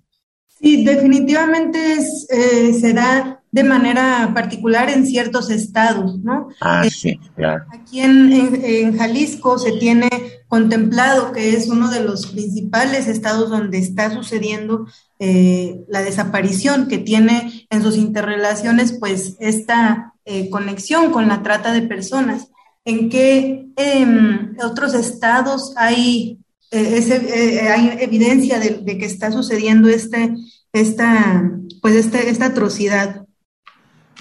Sí, 0.60 0.84
definitivamente 0.84 1.92
es, 1.94 2.26
eh, 2.28 2.74
se 2.74 2.92
da 2.92 3.42
de 3.50 3.64
manera 3.64 4.30
particular 4.34 4.90
en 4.90 5.06
ciertos 5.06 5.50
estados, 5.50 6.18
¿no? 6.20 6.48
Ah, 6.60 6.82
eh, 6.84 6.90
sí, 6.90 7.18
claro. 7.34 7.64
Aquí 7.72 8.00
en, 8.00 8.30
en, 8.32 8.96
Jalisco 8.96 9.58
se 9.58 9.72
tiene 9.72 10.08
contemplado 10.48 11.32
que 11.32 11.54
es 11.54 11.68
uno 11.68 11.90
de 11.90 12.04
los 12.04 12.26
principales 12.26 13.08
estados 13.08 13.48
donde 13.48 13.78
está 13.78 14.12
sucediendo 14.12 14.86
eh, 15.18 15.80
la 15.88 16.02
desaparición, 16.02 16.88
que 16.88 16.98
tiene 16.98 17.66
en 17.70 17.82
sus 17.82 17.96
interrelaciones 17.96 18.92
pues 18.98 19.36
esta 19.40 20.14
conexión 20.50 21.10
con 21.10 21.26
la 21.26 21.42
trata 21.42 21.72
de 21.72 21.82
personas. 21.82 22.50
¿En 22.84 23.08
qué 23.08 23.66
em, 23.76 24.56
otros 24.62 24.94
estados 24.94 25.74
hay, 25.76 26.39
eh, 26.70 26.98
eh, 26.98 27.68
hay 27.68 27.98
evidencia 28.00 28.58
de, 28.58 28.84
que 28.84 29.04
está 29.04 29.32
sucediendo 29.32 29.88
este, 29.88 30.34
esta, 30.72 31.50
pues 31.80 31.94
este, 31.94 32.28
esta 32.28 32.46
atrocidad? 32.46 33.26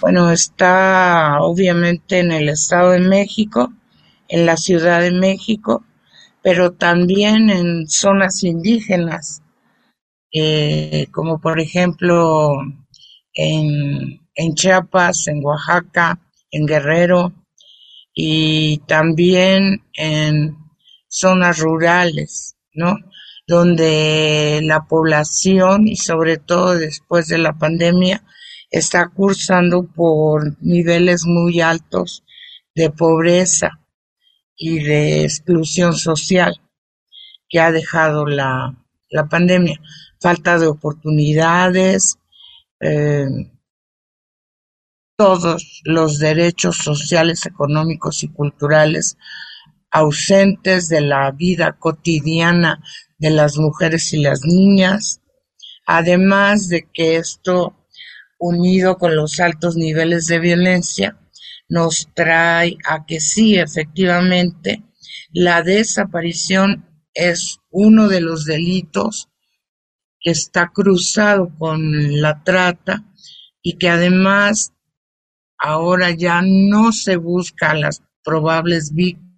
Bueno, 0.01 0.31
está 0.31 1.41
obviamente 1.41 2.19
en 2.19 2.31
el 2.31 2.49
Estado 2.49 2.91
de 2.91 3.01
México, 3.01 3.73
en 4.27 4.45
la 4.45 4.57
Ciudad 4.57 5.01
de 5.01 5.11
México, 5.11 5.83
pero 6.41 6.71
también 6.71 7.49
en 7.49 7.87
zonas 7.87 8.43
indígenas, 8.43 9.41
como 11.11 11.41
por 11.41 11.59
ejemplo 11.59 12.51
en 13.33 14.21
en 14.39 14.55
Chiapas, 14.55 15.27
en 15.27 15.43
Oaxaca, 15.43 16.17
en 16.49 16.65
Guerrero 16.65 17.33
y 18.13 18.77
también 18.87 19.83
en 19.93 20.55
zonas 21.09 21.59
rurales, 21.59 22.55
¿no? 22.73 22.95
Donde 23.47 24.61
la 24.63 24.85
población 24.87 25.87
y 25.87 25.97
sobre 25.97 26.37
todo 26.37 26.77
después 26.77 27.27
de 27.27 27.39
la 27.39 27.53
pandemia 27.53 28.23
está 28.69 29.09
cursando 29.09 29.83
por 29.83 30.55
niveles 30.61 31.25
muy 31.25 31.59
altos 31.59 32.23
de 32.75 32.91
pobreza 32.91 33.79
y 34.55 34.79
de 34.83 35.23
exclusión 35.23 35.93
social 35.93 36.61
que 37.49 37.59
ha 37.59 37.71
dejado 37.71 38.27
la, 38.27 38.75
la 39.09 39.27
pandemia. 39.27 39.81
Falta 40.21 40.59
de 40.59 40.67
oportunidades, 40.67 42.19
eh, 42.79 43.25
todos 45.17 45.81
los 45.85 46.19
derechos 46.19 46.77
sociales, 46.77 47.45
económicos 47.45 48.23
y 48.23 48.29
culturales 48.29 49.17
ausentes 49.91 50.87
de 50.89 51.01
la 51.01 51.31
vida 51.31 51.77
cotidiana 51.77 52.83
de 53.17 53.31
las 53.31 53.57
mujeres 53.57 54.13
y 54.13 54.21
las 54.21 54.41
niñas, 54.43 55.21
además 55.85 56.69
de 56.69 56.87
que 56.93 57.17
esto, 57.17 57.75
unido 58.37 58.97
con 58.97 59.15
los 59.15 59.39
altos 59.39 59.75
niveles 59.75 60.27
de 60.27 60.39
violencia, 60.39 61.17
nos 61.67 62.09
trae 62.13 62.77
a 62.87 63.05
que 63.05 63.19
sí, 63.19 63.57
efectivamente, 63.57 64.83
la 65.31 65.61
desaparición 65.61 66.85
es 67.13 67.59
uno 67.69 68.07
de 68.07 68.21
los 68.21 68.45
delitos 68.45 69.29
que 70.19 70.31
está 70.31 70.71
cruzado 70.73 71.51
con 71.57 72.21
la 72.21 72.43
trata 72.43 73.03
y 73.61 73.77
que 73.77 73.89
además 73.89 74.73
ahora 75.57 76.11
ya 76.11 76.41
no 76.43 76.91
se 76.91 77.17
busca 77.17 77.71
a 77.71 77.75
las 77.75 78.01
probables 78.23 78.93
víctimas, 78.93 79.28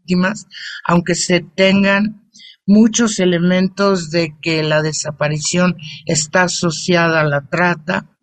aunque 0.86 1.16
se 1.16 1.42
tengan 1.42 2.22
muchos 2.66 3.20
elementos 3.20 4.10
de 4.12 4.38
que 4.42 4.64
la 4.64 4.82
desaparición 4.82 5.76
está 6.06 6.44
asociada 6.44 7.20
a 7.22 7.26
la 7.26 7.50
trata 7.50 8.18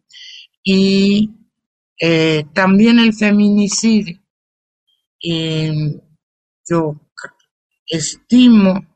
y 0.62 1.30
eh, 2.00 2.44
también 2.54 2.98
el 2.98 3.12
feminicidio. 3.14 4.20
yo 6.68 7.00
estimo, 7.86 8.86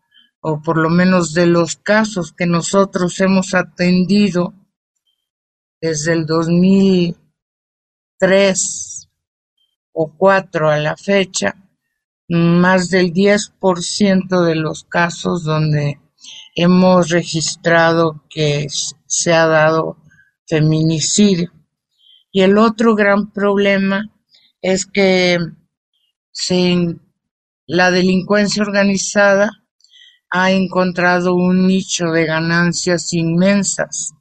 o 0.40 0.60
por 0.60 0.76
lo 0.76 0.90
menos 0.90 1.32
de 1.32 1.46
los 1.46 1.76
casos 1.76 2.32
que 2.32 2.46
nosotros 2.46 3.20
hemos 3.20 3.54
atendido 3.54 4.52
desde 5.80 6.12
el 6.12 6.26
2003 6.26 9.08
o 9.92 10.16
cuatro 10.16 10.70
a 10.70 10.78
la 10.78 10.96
fecha, 10.96 11.56
más 12.32 12.88
del 12.88 13.12
10% 13.12 14.44
de 14.44 14.54
los 14.54 14.84
casos 14.84 15.44
donde 15.44 16.00
hemos 16.54 17.10
registrado 17.10 18.24
que 18.30 18.68
se 19.06 19.34
ha 19.34 19.46
dado 19.46 19.98
feminicidio. 20.46 21.52
Y 22.30 22.40
el 22.40 22.56
otro 22.56 22.94
gran 22.94 23.30
problema 23.32 24.10
es 24.62 24.86
que 24.86 25.38
la 27.66 27.90
delincuencia 27.90 28.62
organizada 28.62 29.50
ha 30.30 30.52
encontrado 30.52 31.34
un 31.34 31.66
nicho 31.66 32.06
de 32.06 32.24
ganancias 32.24 33.12
inmensas 33.12 34.14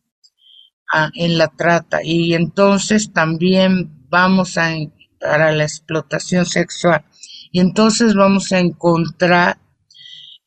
ah, 0.94 1.10
en 1.16 1.38
la 1.38 1.48
trata 1.48 2.04
y 2.04 2.34
entonces 2.34 3.14
también 3.14 4.06
vamos 4.10 4.58
a 4.58 4.74
para 5.22 5.52
la 5.54 5.64
explotación 5.64 6.46
sexual. 6.46 7.06
Y 7.52 7.60
entonces 7.60 8.16
vamos 8.16 8.52
a 8.54 8.60
encontrar 8.60 9.58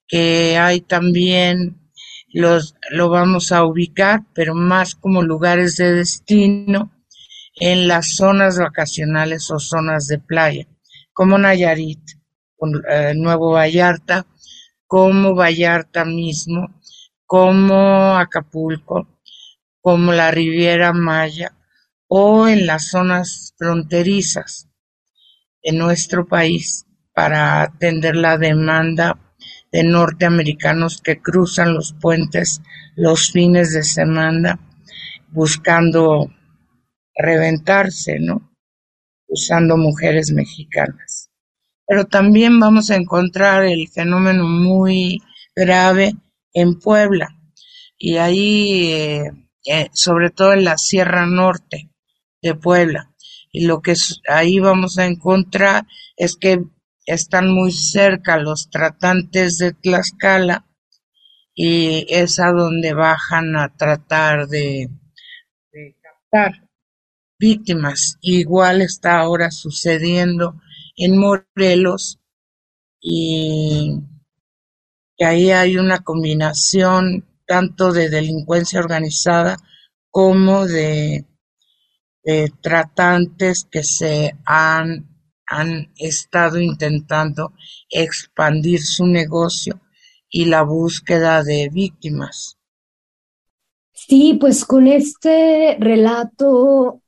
que 0.08 0.56
hay 0.56 0.80
también 0.80 1.90
los 2.32 2.75
lo 2.90 3.11
vamos 3.11 3.52
a 3.52 3.64
ubicar, 3.64 4.23
pero 4.34 4.54
más 4.54 4.94
como 4.94 5.23
lugares 5.23 5.76
de 5.76 5.92
destino 5.92 6.90
en 7.56 7.87
las 7.87 8.16
zonas 8.16 8.58
vacacionales 8.58 9.50
o 9.50 9.58
zonas 9.58 10.06
de 10.06 10.18
playa, 10.18 10.66
como 11.12 11.38
Nayarit, 11.38 12.00
eh, 12.90 13.12
Nuevo 13.14 13.52
Vallarta, 13.52 14.26
como 14.87 15.34
Vallarta 15.34 16.04
mismo, 16.04 16.80
como 17.26 18.16
Acapulco, 18.16 19.20
como 19.80 20.12
la 20.12 20.30
Riviera 20.30 20.92
Maya, 20.92 21.54
o 22.08 22.49
en 22.49 22.66
las 22.66 22.88
zonas 22.88 23.54
fronterizas 23.58 24.68
de 25.62 25.73
nuestro 25.73 26.26
país 26.26 26.84
para 27.14 27.62
atender 27.62 28.16
la 28.16 28.37
demanda 28.37 29.18
de 29.71 29.85
norteamericanos 29.85 31.00
que 31.00 31.21
cruzan 31.21 31.75
los 31.75 31.94
puentes 31.94 32.61
los 32.97 33.30
fines 33.33 33.73
de 33.73 33.83
semana 33.83 34.59
buscando 35.30 36.30
reventarse, 37.16 38.18
¿no? 38.21 38.52
Usando 39.26 39.76
mujeres 39.76 40.30
mexicanas. 40.33 41.30
Pero 41.87 42.06
también 42.06 42.59
vamos 42.61 42.90
a 42.90 42.97
encontrar 42.97 43.64
el 43.64 43.88
fenómeno 43.88 44.44
muy 44.49 45.23
grave 45.54 46.14
en 46.52 46.78
Puebla 46.78 47.28
y 47.99 48.16
ahí, 48.16 48.92
eh, 48.92 49.33
eh, 49.66 49.88
sobre 49.92 50.30
todo 50.30 50.52
en 50.52 50.64
la 50.64 50.78
Sierra 50.78 51.26
Norte 51.26 51.90
de 52.42 52.54
Puebla. 52.54 53.12
Y 53.50 53.66
lo 53.66 53.80
que 53.83 53.94
ahí 54.28 54.59
vamos 54.59 54.99
a 54.99 55.06
encontrar 55.06 55.87
es 56.16 56.37
que 56.37 56.64
están 57.06 57.50
muy 57.50 57.73
cerca 57.73 58.38
los 58.38 58.70
tratantes 58.70 59.58
de 59.58 59.73
Tlaxcala 59.73 60.66
y 61.54 62.06
es 62.08 62.40
a 62.40 62.50
donde 62.50 62.94
bajan 62.94 63.56
a 63.56 63.75
tratar 63.76 64.49
de, 64.49 64.90
captar 66.02 66.68
víctimas. 67.38 68.18
Igual 68.20 68.82
está 68.82 69.18
ahora 69.18 69.50
sucediendo 69.50 70.61
en 70.96 71.18
Morelos 71.18 72.20
y 73.00 74.00
ahí 75.20 75.50
hay 75.50 75.76
una 75.76 76.00
combinación 76.00 77.28
tanto 77.46 77.92
de 77.92 78.08
delincuencia 78.08 78.80
organizada 78.80 79.58
como 80.11 80.66
de, 80.66 81.26
de 82.25 82.52
tratantes 82.62 83.66
que 83.70 83.84
se 83.84 84.37
han 84.46 85.13
han 85.46 85.92
estado 85.96 86.60
intentando 86.60 87.52
expandir 87.90 88.80
su 88.80 89.06
negocio 89.06 89.80
y 90.28 90.46
la 90.46 90.62
búsqueda 90.62 91.42
de 91.42 91.68
víctimas. 91.72 92.58
Sí, 93.92 94.36
pues 94.40 94.64
con 94.64 94.86
este 94.86 95.76
relato, 95.78 97.00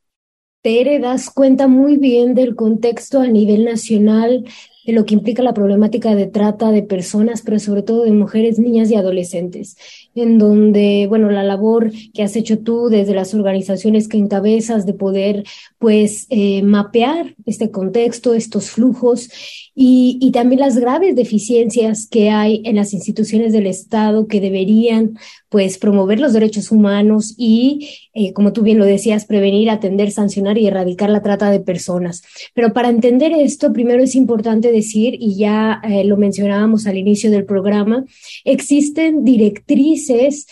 Tere, 0.62 0.99
das 0.99 1.31
cuenta 1.31 1.66
muy 1.66 1.97
bien 1.97 2.35
del 2.35 2.55
contexto 2.55 3.21
a 3.21 3.26
nivel 3.26 3.64
nacional 3.64 4.45
de 4.87 4.93
lo 4.93 5.05
que 5.05 5.14
implica 5.14 5.43
la 5.43 5.52
problemática 5.52 6.14
de 6.14 6.28
trata 6.28 6.71
de 6.71 6.83
personas, 6.83 7.43
pero 7.43 7.59
sobre 7.59 7.83
todo 7.83 8.05
de 8.05 8.12
mujeres, 8.12 8.59
niñas 8.59 8.90
y 8.90 8.95
adolescentes 8.95 9.76
en 10.14 10.38
donde, 10.38 11.07
bueno, 11.09 11.31
la 11.31 11.43
labor 11.43 11.90
que 12.14 12.23
has 12.23 12.37
hecho 12.37 12.61
tú 12.61 12.88
desde 12.88 13.14
las 13.14 13.35
organizaciones 13.35 14.09
que 14.09 14.16
encabezas 14.16 14.87
de 14.87 14.95
poder, 14.95 15.45
pues, 15.87 16.26
eh, 16.31 16.64
mapear 16.64 17.37
este 17.45 17.71
contexto, 17.71 18.35
estos 18.35 18.71
flujos 18.71 19.31
y, 19.73 20.33
también 20.33 20.61
las 20.61 20.76
graves 20.76 21.14
deficiencias 21.14 22.09
que 22.11 22.28
hay 22.28 22.61
en 22.64 22.75
las 22.75 22.93
instituciones 22.93 23.52
del 23.52 23.69
Estado 23.69 24.26
que 24.26 24.40
deberían, 24.40 25.16
pues, 25.49 25.78
promover 25.78 26.19
los 26.19 26.33
derechos 26.33 26.73
humanos 26.73 27.37
y, 27.38 27.88
eh, 28.14 28.33
como 28.33 28.52
tú 28.52 28.62
bien 28.62 28.78
lo 28.78 28.85
decías, 28.85 29.26
prevenir, 29.26 29.71
atender, 29.71 30.11
sancionar 30.11 30.59
y 30.59 30.66
erradicar 30.66 31.09
la 31.09 31.23
trata 31.23 31.52
de 31.52 31.61
personas. 31.61 32.25
Pero 32.52 32.73
para 32.73 32.88
entender 32.88 33.31
esto, 33.31 33.73
primero 33.73 34.02
es 34.02 34.16
importante 34.16 34.73
decir, 34.73 35.16
y 35.21 35.37
ya 35.37 35.81
eh, 35.85 36.02
lo 36.02 36.16
mencionábamos 36.16 36.88
al 36.88 36.99
inicio 36.99 37.31
del 37.31 37.45
programa, 37.45 38.05
existen 38.45 39.23
directrices 39.23 40.49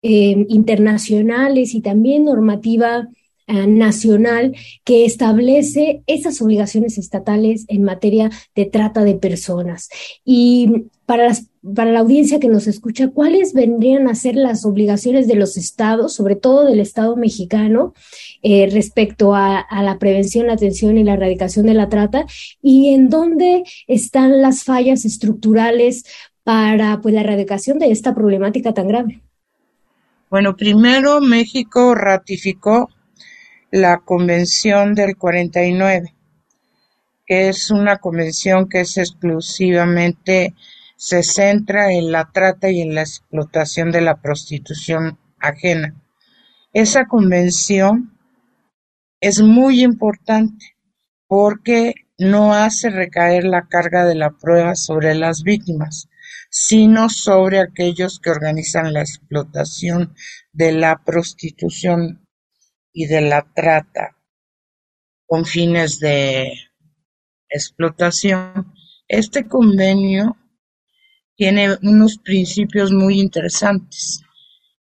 internacionales 0.00 1.74
y 1.74 1.80
también 1.80 2.24
normativa 2.24 3.08
eh, 3.48 3.66
nacional 3.66 4.56
que 4.82 5.04
establece 5.04 6.02
esas 6.08 6.42
obligaciones 6.42 6.98
estatales 6.98 7.64
en 7.68 7.84
materia 7.84 8.30
de 8.56 8.64
trata 8.64 9.04
de 9.04 9.14
personas. 9.14 9.88
Y 10.24 10.86
para, 11.06 11.26
las, 11.26 11.46
para 11.74 11.92
la 11.92 12.00
audiencia 12.00 12.40
que 12.40 12.48
nos 12.48 12.66
escucha, 12.66 13.08
¿cuáles 13.08 13.52
vendrían 13.52 14.08
a 14.08 14.16
ser 14.16 14.34
las 14.34 14.64
obligaciones 14.64 15.28
de 15.28 15.36
los 15.36 15.56
estados, 15.56 16.12
sobre 16.14 16.34
todo 16.34 16.64
del 16.64 16.80
Estado 16.80 17.14
mexicano, 17.14 17.94
eh, 18.42 18.68
respecto 18.72 19.34
a, 19.34 19.60
a, 19.60 19.82
la 19.84 19.98
prevención, 19.98 20.48
la 20.48 20.54
atención 20.54 20.98
y 20.98 21.04
la 21.04 21.14
erradicación 21.14 21.66
de 21.66 21.74
la 21.74 21.88
trata? 21.88 22.26
¿Y 22.60 22.94
en 22.94 23.08
dónde 23.10 23.62
están 23.86 24.42
las 24.42 24.64
fallas 24.64 25.04
estructurales 25.04 26.04
para 26.42 27.00
pues, 27.00 27.14
la 27.14 27.20
erradicación 27.20 27.78
de 27.78 27.92
esta 27.92 28.12
problemática 28.12 28.74
tan 28.74 28.88
grave? 28.88 29.22
Bueno, 30.30 30.56
primero 30.56 31.20
México 31.20 31.94
ratificó 31.94 32.88
la 33.76 33.98
Convención 33.98 34.94
del 34.94 35.18
49, 35.18 36.14
que 37.26 37.48
es 37.50 37.70
una 37.70 37.98
convención 37.98 38.70
que 38.70 38.80
es 38.80 38.96
exclusivamente 38.96 40.54
se 40.96 41.22
centra 41.22 41.92
en 41.92 42.10
la 42.10 42.30
trata 42.32 42.70
y 42.70 42.80
en 42.80 42.94
la 42.94 43.02
explotación 43.02 43.92
de 43.92 44.00
la 44.00 44.16
prostitución 44.22 45.18
ajena. 45.38 45.94
Esa 46.72 47.04
convención 47.04 48.18
es 49.20 49.42
muy 49.42 49.82
importante 49.82 50.74
porque 51.26 51.92
no 52.16 52.54
hace 52.54 52.88
recaer 52.88 53.44
la 53.44 53.66
carga 53.68 54.06
de 54.06 54.14
la 54.14 54.30
prueba 54.30 54.74
sobre 54.74 55.14
las 55.14 55.42
víctimas, 55.42 56.08
sino 56.48 57.10
sobre 57.10 57.60
aquellos 57.60 58.20
que 58.20 58.30
organizan 58.30 58.94
la 58.94 59.00
explotación 59.00 60.14
de 60.54 60.72
la 60.72 61.02
prostitución 61.04 62.25
y 62.96 63.04
de 63.04 63.20
la 63.20 63.46
trata 63.54 64.16
con 65.26 65.44
fines 65.44 66.00
de 66.00 66.50
explotación. 67.50 68.72
Este 69.06 69.46
convenio 69.46 70.38
tiene 71.36 71.76
unos 71.82 72.16
principios 72.16 72.92
muy 72.92 73.20
interesantes. 73.20 74.22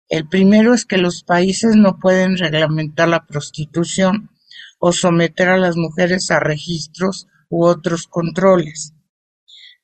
El 0.09 0.29
primero 0.29 0.75
es 0.75 0.85
que 0.85 0.97
los 0.97 1.25
países 1.25 1.75
no 1.75 1.99
pueden 1.99 2.39
reglamentar 2.39 3.09
la 3.09 3.27
prostitución 3.27 4.31
o 4.79 4.93
someter 4.93 5.49
a 5.49 5.57
las 5.57 5.77
mujeres 5.77 6.31
a 6.31 6.39
registros 6.39 7.27
u 7.49 7.67
otros 7.67 8.07
controles. 8.07 8.95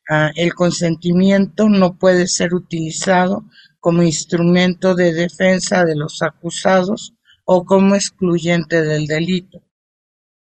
Ah, 0.09 0.31
el 0.37 0.55
consentimiento 0.55 1.69
no 1.69 1.99
puede 1.99 2.29
ser 2.29 2.55
utilizado 2.55 3.45
como 3.81 4.05
instrumento 4.05 4.95
de 4.95 5.15
defensa 5.15 5.85
de 5.85 5.97
los 5.97 6.23
acusados 6.23 7.17
o 7.53 7.65
como 7.65 7.97
excluyente 7.97 8.81
del 8.81 9.09
delito. 9.09 9.61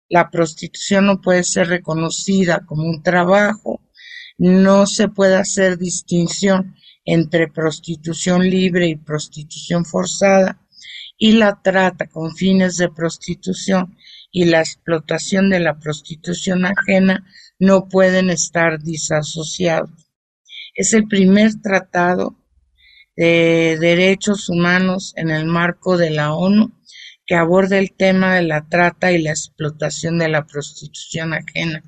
La 0.08 0.30
prostitución 0.30 1.06
no 1.06 1.20
puede 1.20 1.42
ser 1.42 1.66
reconocida 1.66 2.64
como 2.64 2.84
un 2.84 3.02
trabajo, 3.02 3.80
no 4.38 4.86
se 4.86 5.08
puede 5.08 5.34
hacer 5.34 5.78
distinción 5.78 6.76
entre 7.04 7.48
prostitución 7.48 8.48
libre 8.48 8.86
y 8.86 8.94
prostitución 8.94 9.84
forzada, 9.84 10.60
y 11.18 11.32
la 11.32 11.60
trata 11.60 12.06
con 12.06 12.36
fines 12.36 12.76
de 12.76 12.88
prostitución 12.88 13.96
y 14.30 14.44
la 14.44 14.60
explotación 14.60 15.50
de 15.50 15.58
la 15.58 15.80
prostitución 15.80 16.64
ajena 16.66 17.26
no 17.58 17.88
pueden 17.88 18.30
estar 18.30 18.80
disasociados. 18.80 19.90
Es 20.76 20.92
el 20.92 21.08
primer 21.08 21.60
tratado 21.60 22.36
de 23.16 23.76
derechos 23.78 24.48
humanos 24.48 25.12
en 25.16 25.30
el 25.30 25.46
marco 25.46 25.96
de 25.96 26.10
la 26.10 26.34
ONU 26.34 26.72
que 27.26 27.34
aborda 27.34 27.78
el 27.78 27.92
tema 27.92 28.34
de 28.34 28.42
la 28.42 28.68
trata 28.68 29.12
y 29.12 29.22
la 29.22 29.30
explotación 29.30 30.18
de 30.18 30.28
la 30.28 30.46
prostitución 30.46 31.34
ajena. 31.34 31.82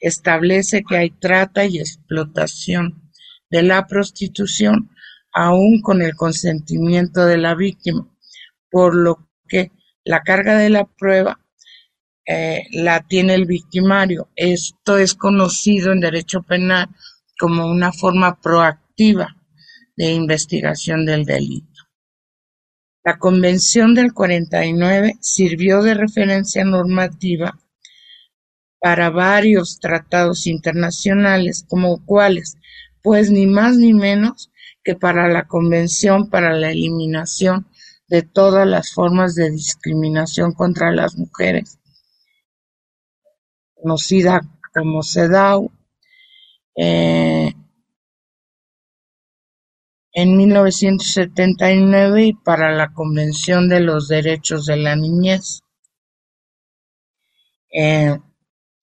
Establece 0.00 0.82
que 0.82 0.96
hay 0.96 1.10
trata 1.10 1.64
y 1.64 1.78
explotación 1.78 3.10
de 3.50 3.62
la 3.62 3.86
prostitución 3.86 4.90
aún 5.32 5.80
con 5.80 6.02
el 6.02 6.14
consentimiento 6.14 7.26
de 7.26 7.38
la 7.38 7.54
víctima, 7.54 8.08
por 8.70 8.94
lo 8.94 9.28
que 9.48 9.70
la 10.04 10.22
carga 10.22 10.56
de 10.58 10.70
la 10.70 10.84
prueba 10.84 11.40
eh, 12.26 12.64
la 12.72 13.06
tiene 13.06 13.34
el 13.34 13.46
victimario. 13.46 14.30
Esto 14.34 14.98
es 14.98 15.14
conocido 15.14 15.92
en 15.92 16.00
derecho 16.00 16.42
penal 16.42 16.88
como 17.38 17.66
una 17.66 17.92
forma 17.92 18.40
proactiva 18.40 19.36
de 19.96 20.12
investigación 20.12 21.04
del 21.06 21.24
delito. 21.24 21.82
La 23.04 23.18
Convención 23.18 23.94
del 23.94 24.12
49 24.12 25.16
sirvió 25.20 25.82
de 25.82 25.94
referencia 25.94 26.64
normativa 26.64 27.58
para 28.80 29.10
varios 29.10 29.78
tratados 29.78 30.46
internacionales, 30.46 31.64
como 31.68 32.04
cuáles, 32.04 32.56
pues 33.02 33.30
ni 33.30 33.46
más 33.46 33.76
ni 33.76 33.92
menos 33.92 34.50
que 34.82 34.94
para 34.94 35.28
la 35.28 35.46
Convención 35.46 36.30
para 36.30 36.54
la 36.54 36.70
Eliminación 36.70 37.66
de 38.08 38.22
todas 38.22 38.66
las 38.66 38.92
formas 38.92 39.34
de 39.34 39.50
discriminación 39.50 40.52
contra 40.52 40.92
las 40.92 41.16
mujeres 41.16 41.78
conocida 43.84 44.40
como 44.72 45.02
CEDAW, 45.02 45.70
eh, 46.74 47.52
en 50.14 50.36
1979 50.36 52.26
y 52.26 52.32
para 52.34 52.72
la 52.72 52.92
Convención 52.92 53.68
de 53.68 53.80
los 53.80 54.06
Derechos 54.06 54.64
de 54.66 54.76
la 54.76 54.94
Niñez. 54.94 55.60
Eh, 57.72 58.16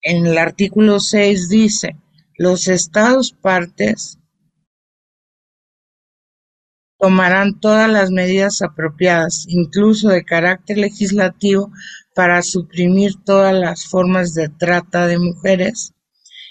en 0.02 0.26
el 0.26 0.38
artículo 0.38 1.00
6 1.00 1.48
dice, 1.48 1.96
los 2.38 2.68
estados 2.68 3.32
partes 3.32 4.20
tomarán 7.00 7.60
todas 7.62 7.90
las 7.90 8.12
medidas 8.12 8.62
apropiadas, 8.62 9.46
incluso 9.48 10.10
de 10.10 10.26
carácter 10.26 10.80
legislativo, 10.80 11.72
para 12.14 12.42
suprimir 12.42 13.14
todas 13.24 13.54
las 13.54 13.88
formas 13.88 14.34
de 14.34 14.50
trata 14.50 15.08
de 15.08 15.18
mujeres 15.18 15.94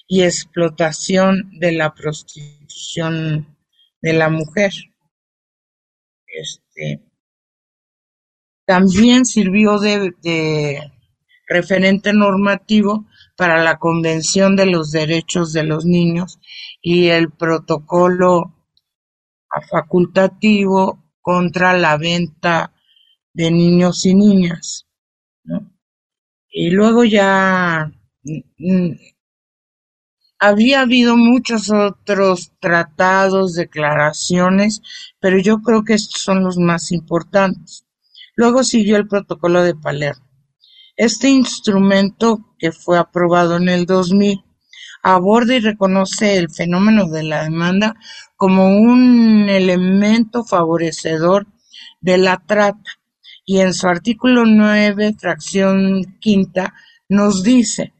y 0.09 0.23
explotación 0.23 1.51
de 1.61 1.73
la 1.73 1.95
prostitución 1.95 3.60
de 4.01 4.13
la 4.13 4.29
mujer. 4.29 4.73
Este, 6.27 7.03
también 8.65 9.25
sirvió 9.25 9.79
de, 9.79 10.81
referente 11.49 12.13
normativo 12.13 13.07
para 13.37 13.63
la 13.65 13.79
Convención 13.79 14.55
de 14.55 14.67
los 14.67 14.93
Derechos 14.93 15.53
de 15.53 15.65
los 15.65 15.85
Niños 15.85 16.39
y 16.81 17.09
el 17.09 17.33
protocolo 17.33 18.55
facultativo 19.69 21.03
contra 21.21 21.77
la 21.77 21.97
venta 21.97 22.73
de 23.33 23.51
niños 23.51 24.07
y 24.07 24.15
niñas. 24.15 24.87
Y 26.49 26.71
luego 26.71 27.05
ya 27.05 27.91
mm, 28.23 28.39
mm, 28.59 28.99
había 30.41 30.81
habido 30.81 31.17
muchos 31.17 31.71
otros 31.71 32.53
tratados, 32.61 33.55
declaraciones, 33.55 34.81
pero 35.21 35.39
yo 35.39 35.61
creo 35.61 35.85
que 35.85 35.95
estos 35.95 36.23
son 36.23 36.43
los 36.43 36.57
más 36.57 36.91
importantes. 36.93 37.85
Luego 38.35 38.65
siguió 38.65 38.97
el 38.97 39.07
protocolo 39.07 39.63
de 39.63 39.75
Palermo. 39.75 40.27
Este 40.97 41.29
instrumento, 41.29 42.55
que 42.59 42.73
fue 42.73 42.99
aprobado 42.99 43.59
en 43.59 43.69
el 43.69 43.85
2000, 43.87 44.43
aborda 45.03 45.55
y 45.55 45.61
reconoce 45.61 46.39
el 46.39 46.51
fenómeno 46.51 47.09
de 47.09 47.23
la 47.23 47.45
demanda 47.45 47.97
como 48.37 48.69
un 48.69 49.49
elemento 49.49 50.45
favorecedor 50.45 51.47
de 52.01 52.19
la 52.19 52.43
trata 52.47 52.91
y 53.45 53.61
en 53.61 53.75
su 53.75 53.89
artículo 53.89 54.45
9, 54.47 55.17
fracción 55.19 56.19
quinta, 56.21 56.73
nos 57.09 57.43
dice, 57.43 57.93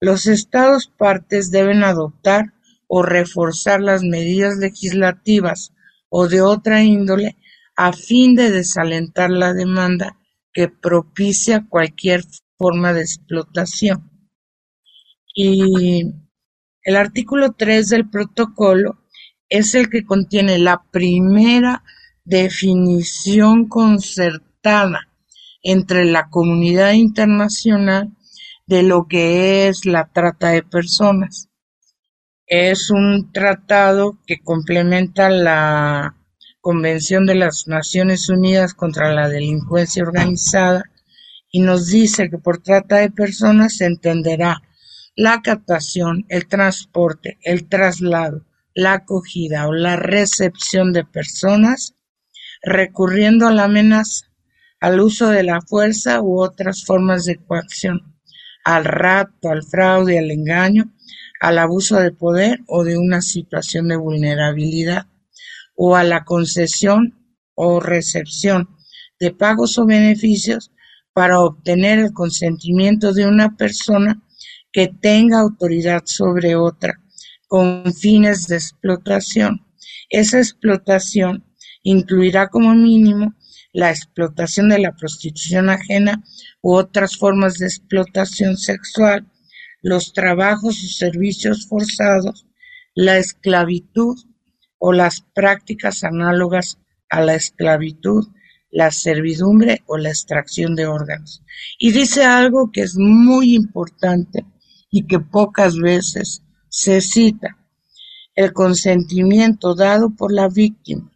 los 0.00 0.26
estados 0.26 0.86
partes 0.86 1.50
deben 1.50 1.82
adoptar 1.82 2.54
o 2.86 3.02
reforzar 3.02 3.80
las 3.80 4.02
medidas 4.02 4.56
legislativas 4.58 5.72
o 6.08 6.28
de 6.28 6.40
otra 6.40 6.82
índole 6.82 7.36
a 7.76 7.92
fin 7.92 8.34
de 8.34 8.50
desalentar 8.50 9.30
la 9.30 9.52
demanda 9.52 10.18
que 10.52 10.68
propicia 10.68 11.66
cualquier 11.68 12.22
forma 12.56 12.92
de 12.92 13.02
explotación. 13.02 14.10
Y 15.34 16.02
el 16.82 16.96
artículo 16.96 17.52
3 17.52 17.88
del 17.88 18.08
protocolo 18.08 19.04
es 19.48 19.74
el 19.74 19.88
que 19.88 20.04
contiene 20.04 20.58
la 20.58 20.82
primera 20.90 21.84
definición 22.24 23.68
concertada 23.68 25.08
entre 25.62 26.04
la 26.04 26.28
comunidad 26.28 26.92
internacional 26.92 28.16
de 28.68 28.82
lo 28.82 29.06
que 29.08 29.66
es 29.66 29.86
la 29.86 30.10
trata 30.12 30.50
de 30.50 30.62
personas. 30.62 31.48
Es 32.46 32.90
un 32.90 33.32
tratado 33.32 34.18
que 34.26 34.40
complementa 34.40 35.30
la 35.30 36.14
Convención 36.60 37.24
de 37.24 37.34
las 37.34 37.66
Naciones 37.66 38.28
Unidas 38.28 38.74
contra 38.74 39.12
la 39.14 39.30
Delincuencia 39.30 40.02
Organizada 40.02 40.82
y 41.50 41.60
nos 41.60 41.86
dice 41.86 42.28
que 42.28 42.36
por 42.36 42.58
trata 42.58 42.96
de 42.96 43.10
personas 43.10 43.76
se 43.78 43.86
entenderá 43.86 44.60
la 45.16 45.40
captación, 45.40 46.26
el 46.28 46.46
transporte, 46.46 47.38
el 47.42 47.68
traslado, 47.68 48.44
la 48.74 48.92
acogida 48.92 49.66
o 49.66 49.72
la 49.72 49.96
recepción 49.96 50.92
de 50.92 51.04
personas 51.04 51.94
recurriendo 52.62 53.46
a 53.46 53.52
la 53.52 53.64
amenaza, 53.64 54.26
al 54.78 55.00
uso 55.00 55.30
de 55.30 55.42
la 55.42 55.62
fuerza 55.62 56.20
u 56.20 56.42
otras 56.42 56.84
formas 56.84 57.24
de 57.24 57.36
coacción, 57.36 58.17
al 58.68 58.84
rapto, 58.84 59.48
al 59.48 59.62
fraude, 59.62 60.18
al 60.18 60.30
engaño, 60.30 60.92
al 61.40 61.56
abuso 61.56 61.96
de 61.96 62.12
poder 62.12 62.60
o 62.66 62.84
de 62.84 62.98
una 62.98 63.22
situación 63.22 63.88
de 63.88 63.96
vulnerabilidad, 63.96 65.06
o 65.74 65.96
a 65.96 66.04
la 66.04 66.24
concesión 66.24 67.14
o 67.54 67.80
recepción 67.80 68.68
de 69.18 69.30
pagos 69.30 69.78
o 69.78 69.86
beneficios 69.86 70.70
para 71.14 71.40
obtener 71.40 71.98
el 71.98 72.12
consentimiento 72.12 73.14
de 73.14 73.26
una 73.26 73.56
persona 73.56 74.22
que 74.70 74.88
tenga 74.88 75.40
autoridad 75.40 76.02
sobre 76.04 76.54
otra 76.54 77.00
con 77.46 77.94
fines 77.94 78.48
de 78.48 78.56
explotación. 78.56 79.64
Esa 80.10 80.40
explotación 80.40 81.42
incluirá 81.82 82.48
como 82.48 82.74
mínimo 82.74 83.34
la 83.72 83.90
explotación 83.90 84.68
de 84.68 84.78
la 84.78 84.92
prostitución 84.92 85.68
ajena 85.68 86.22
u 86.62 86.74
otras 86.74 87.16
formas 87.16 87.58
de 87.58 87.66
explotación 87.66 88.56
sexual, 88.56 89.26
los 89.82 90.12
trabajos 90.12 90.82
o 90.82 90.88
servicios 90.88 91.66
forzados, 91.68 92.46
la 92.94 93.18
esclavitud 93.18 94.16
o 94.78 94.92
las 94.92 95.20
prácticas 95.20 96.04
análogas 96.04 96.78
a 97.10 97.20
la 97.20 97.34
esclavitud, 97.34 98.26
la 98.70 98.90
servidumbre 98.90 99.82
o 99.86 99.96
la 99.96 100.10
extracción 100.10 100.74
de 100.74 100.86
órganos. 100.86 101.42
Y 101.78 101.92
dice 101.92 102.24
algo 102.24 102.70
que 102.72 102.82
es 102.82 102.96
muy 102.96 103.54
importante 103.54 104.44
y 104.90 105.06
que 105.06 105.20
pocas 105.20 105.76
veces 105.76 106.42
se 106.68 107.00
cita 107.00 107.56
el 108.34 108.52
consentimiento 108.52 109.74
dado 109.74 110.14
por 110.14 110.32
la 110.32 110.48
víctima 110.48 111.10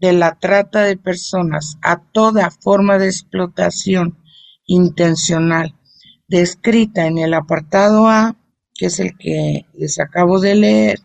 de 0.00 0.12
la 0.12 0.38
trata 0.38 0.82
de 0.82 0.96
personas 0.96 1.76
a 1.82 2.02
toda 2.02 2.50
forma 2.50 2.98
de 2.98 3.06
explotación 3.06 4.18
intencional 4.66 5.74
descrita 6.30 7.06
en 7.06 7.18
el 7.18 7.34
apartado 7.34 8.08
A, 8.08 8.36
que 8.74 8.86
es 8.86 9.00
el 9.00 9.18
que 9.18 9.66
les 9.74 9.98
acabo 9.98 10.38
de 10.38 10.54
leer, 10.54 11.00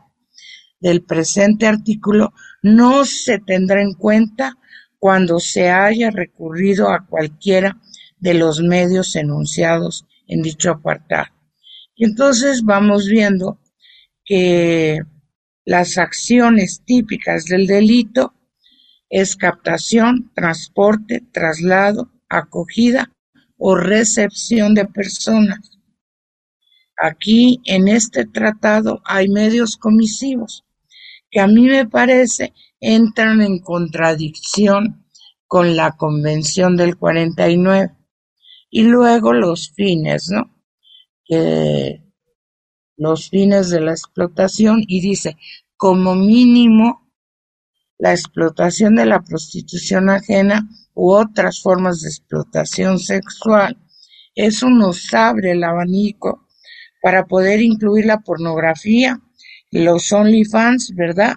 del 0.80 1.02
presente 1.02 1.66
artículo, 1.66 2.32
no 2.62 3.06
se 3.06 3.40
tendrá 3.40 3.82
en 3.82 3.96
cuenta 3.96 4.56
cuando 5.00 5.40
se 5.40 5.72
haya 5.72 6.12
recurrido 6.12 6.92
a 6.92 7.08
cualquiera 7.08 7.82
de 8.20 8.36
los 8.36 8.62
medios 8.62 9.16
enunciados 9.16 10.06
en 10.28 10.44
dicho 10.44 10.70
apartado. 10.70 11.34
Y 11.96 12.06
entonces 12.06 12.62
vamos 12.64 13.08
viendo 13.08 13.60
que 14.24 15.00
las 15.66 15.98
acciones 15.98 16.84
típicas 16.86 17.46
del 17.46 17.66
delito 17.66 18.35
es 19.10 19.36
captación, 19.36 20.32
transporte, 20.34 21.24
traslado, 21.32 22.12
acogida 22.30 23.12
o 23.58 23.76
recepción 23.76 24.74
de 24.74 24.86
personas. 24.86 25.80
Aquí 26.98 27.62
en 27.66 27.88
este 27.88 28.26
tratado 28.26 29.02
hay 29.06 29.28
medios 29.30 29.78
comisivos 29.78 30.66
que 31.30 31.42
a 31.42 31.48
mí 31.48 31.68
me 31.68 31.86
parece 31.86 32.54
entran 32.80 33.42
en 33.42 33.60
contradicción 33.60 35.06
con 35.48 35.76
la 35.76 35.92
Convención 35.98 36.78
del 36.78 36.98
49. 36.98 37.92
Y 38.70 38.84
luego 38.84 39.34
los 39.34 39.72
fines, 39.74 40.30
¿no? 40.30 40.52
los 42.98 43.30
fines 43.30 43.70
de 43.70 43.82
la 43.82 43.92
explotación 43.92 44.84
y 44.88 45.02
dice, 45.02 45.36
como 45.76 46.16
mínimo, 46.16 47.05
la 47.98 48.12
explotación 48.12 48.96
de 48.96 49.06
la 49.06 49.22
prostitución 49.22 50.10
ajena 50.10 50.68
u 50.94 51.12
otras 51.12 51.62
formas 51.62 52.02
de 52.02 52.10
explotación 52.10 53.00
sexual. 53.00 53.78
Eso 54.36 54.70
nos 54.70 55.14
abre 55.14 55.52
el 55.52 55.64
abanico 55.64 56.48
para 57.02 57.26
poder 57.26 57.62
incluir 57.62 58.06
la 58.06 58.20
pornografía, 58.20 59.20
los 59.72 60.12
OnlyFans, 60.12 60.94
¿verdad? 60.96 61.36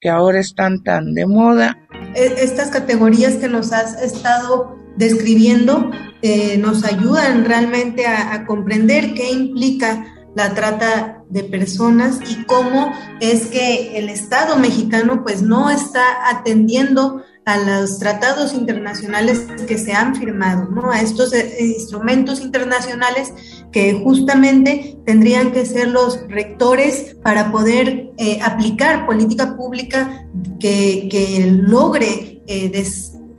Que 0.00 0.08
ahora 0.08 0.40
están 0.40 0.82
tan 0.82 1.12
de 1.14 1.26
moda. 1.26 1.76
E, 2.14 2.24
estas 2.42 2.70
categorías 2.70 3.34
que 3.34 3.48
nos 3.48 3.72
has 3.72 4.00
estado 4.00 4.78
describiendo 4.96 5.90
eh, 6.22 6.58
nos 6.58 6.84
ayudan 6.84 7.44
realmente 7.44 8.06
a, 8.06 8.44
comprender 8.44 9.14
qué 9.14 9.30
implica 9.30 10.04
la 10.38 10.54
trata 10.54 11.24
de 11.28 11.42
personas 11.42 12.20
y 12.30 12.44
cómo 12.44 12.92
es 13.20 13.46
que 13.46 13.98
el 13.98 14.08
Estado 14.08 14.56
mexicano 14.56 15.24
pues 15.24 15.42
no 15.42 15.68
está 15.68 16.30
atendiendo 16.30 17.24
a 17.44 17.56
los 17.58 17.98
tratados 17.98 18.54
internacionales 18.54 19.46
que 19.66 19.78
se 19.78 19.94
han 19.94 20.14
firmado, 20.14 20.70
¿no? 20.70 20.92
A 20.92 21.00
estos 21.00 21.32
eh, 21.32 21.56
instrumentos 21.76 22.40
internacionales 22.40 23.32
que 23.72 23.94
justamente 23.94 24.96
tendrían 25.04 25.50
que 25.50 25.66
ser 25.66 25.88
los 25.88 26.20
rectores 26.28 27.16
para 27.24 27.50
poder 27.50 28.12
eh, 28.16 28.38
aplicar 28.40 29.06
política 29.06 29.56
pública 29.56 30.24
que, 30.60 31.58
logre 31.66 32.42
eh, 32.46 32.68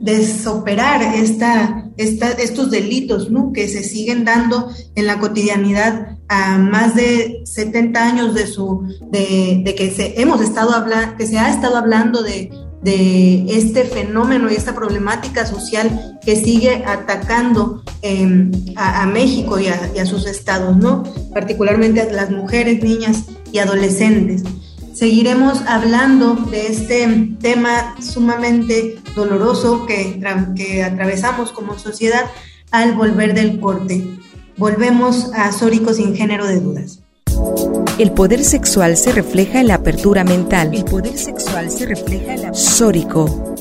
desoperar 0.00 1.14
esta, 1.14 1.90
estos 1.96 2.70
delitos 2.70 3.30
¿no? 3.30 3.52
que 3.52 3.68
se 3.68 3.84
siguen 3.84 4.24
dando 4.24 4.70
en 4.94 5.06
la 5.06 5.18
cotidianidad 5.18 6.16
a 6.28 6.58
más 6.58 6.94
de 6.94 7.42
70 7.44 8.02
años 8.02 8.34
de 8.34 8.46
su 8.46 8.82
de, 9.10 9.74
que 9.76 9.90
se 9.90 10.20
hemos 10.20 10.40
estado 10.40 10.72
hablando 10.72 11.16
que 11.16 11.26
se 11.26 11.38
ha 11.38 11.50
estado 11.50 11.76
hablando 11.76 12.22
de, 12.22 12.50
de 12.82 13.44
este 13.48 13.84
fenómeno 13.84 14.50
y 14.50 14.54
esta 14.54 14.74
problemática 14.74 15.44
social 15.44 16.18
que 16.24 16.36
sigue 16.36 16.82
atacando 16.86 17.82
em, 18.02 18.50
a, 18.76 19.06
México 19.06 19.58
y 19.58 19.68
a, 19.68 20.06
sus 20.06 20.26
estados, 20.26 20.76
¿no? 20.76 21.02
Particularmente 21.34 22.00
a 22.00 22.10
las 22.12 22.30
mujeres, 22.30 22.82
niñas 22.82 23.24
y 23.52 23.58
adolescentes. 23.58 24.44
Seguiremos 24.92 25.62
hablando 25.66 26.34
de 26.34 26.66
este 26.66 27.34
tema 27.40 27.96
sumamente 28.00 28.98
doloroso 29.14 29.86
que, 29.86 30.20
que 30.56 30.82
atravesamos 30.82 31.52
como 31.52 31.78
sociedad 31.78 32.26
al 32.70 32.94
volver 32.94 33.34
del 33.34 33.60
corte. 33.60 34.04
Volvemos 34.56 35.32
a 35.34 35.52
Sórico 35.52 35.94
sin 35.94 36.14
género 36.14 36.46
de 36.46 36.60
dudas. 36.60 37.00
El 37.98 38.12
poder 38.12 38.44
sexual 38.44 38.96
se 38.96 39.12
refleja 39.12 39.60
en 39.60 39.68
la 39.68 39.74
apertura 39.74 40.24
mental. 40.24 40.74
El 40.74 40.84
poder 40.84 41.16
sexual 41.18 41.70
se 41.70 41.86
refleja 41.86 42.34
en 42.34 42.42
la... 42.42 42.54
Sórico. 42.54 43.54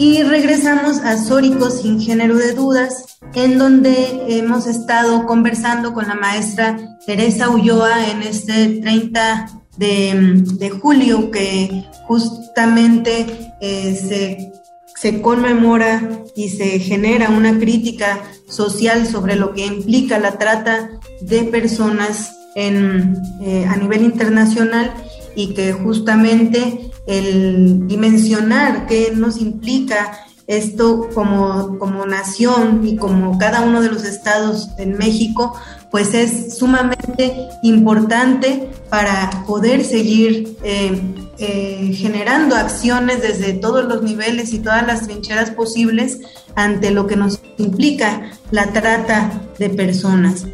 Y 0.00 0.22
regresamos 0.22 1.00
a 1.00 1.22
Sórico 1.22 1.68
sin 1.68 2.00
género 2.00 2.38
de 2.38 2.54
dudas, 2.54 3.18
en 3.34 3.58
donde 3.58 4.24
hemos 4.28 4.66
estado 4.66 5.26
conversando 5.26 5.92
con 5.92 6.08
la 6.08 6.14
maestra 6.14 6.96
Teresa 7.04 7.50
Ulloa 7.50 8.08
en 8.08 8.22
este 8.22 8.80
30 8.80 9.60
de, 9.76 10.70
julio, 10.80 11.30
que 11.30 11.84
justamente 12.06 13.26
eh, 13.60 14.50
se, 14.96 15.20
conmemora 15.20 16.00
y 16.34 16.48
se 16.48 16.78
genera 16.78 17.28
una 17.28 17.58
crítica 17.58 18.22
social 18.48 19.06
sobre 19.06 19.36
lo 19.36 19.52
que 19.52 19.66
implica 19.66 20.18
la 20.18 20.38
trata 20.38 20.92
de 21.20 21.42
personas 21.42 22.38
en, 22.54 23.18
eh, 23.42 23.66
a 23.68 23.76
nivel 23.76 24.02
internacional 24.02 24.94
y 25.36 25.52
que 25.52 25.74
justamente 25.74 26.89
el 27.10 27.88
dimensionar 27.88 28.86
qué 28.86 29.12
nos 29.14 29.38
implica 29.38 30.26
esto 30.46 31.08
como, 31.14 31.78
como 31.78 32.06
nación 32.06 32.86
y 32.86 32.96
como 32.96 33.38
cada 33.38 33.62
uno 33.62 33.82
de 33.82 33.88
los 33.88 34.04
estados 34.04 34.68
en 34.78 34.96
México, 34.96 35.54
pues 35.90 36.14
es 36.14 36.56
sumamente 36.56 37.48
importante 37.62 38.68
para 38.88 39.44
poder 39.46 39.84
seguir 39.84 40.56
eh, 40.62 41.00
eh, 41.38 41.92
generando 41.94 42.54
acciones 42.54 43.22
desde 43.22 43.54
todos 43.54 43.84
los 43.84 44.02
niveles 44.02 44.52
y 44.52 44.60
todas 44.60 44.86
las 44.86 45.06
trincheras 45.06 45.50
posibles 45.50 46.20
ante 46.54 46.90
lo 46.90 47.06
que 47.06 47.16
nos 47.16 47.40
implica 47.58 48.30
la 48.50 48.72
trata 48.72 49.30
de 49.58 49.70
personas. 49.70 50.46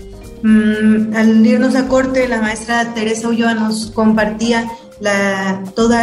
Mm, 0.42 1.14
al 1.14 1.46
irnos 1.46 1.74
a 1.74 1.88
corte, 1.88 2.28
la 2.28 2.40
maestra 2.40 2.94
Teresa 2.94 3.28
Ulloa 3.28 3.54
nos 3.54 3.90
compartía 3.90 4.70
la, 5.00 5.62
todos 5.74 5.96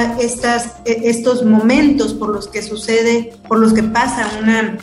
estos 0.86 1.46
momentos 1.46 2.14
por 2.14 2.30
los 2.30 2.48
que 2.48 2.62
sucede, 2.62 3.34
por 3.48 3.60
los 3.60 3.74
que 3.74 3.84
pasa 3.84 4.30
una 4.42 4.78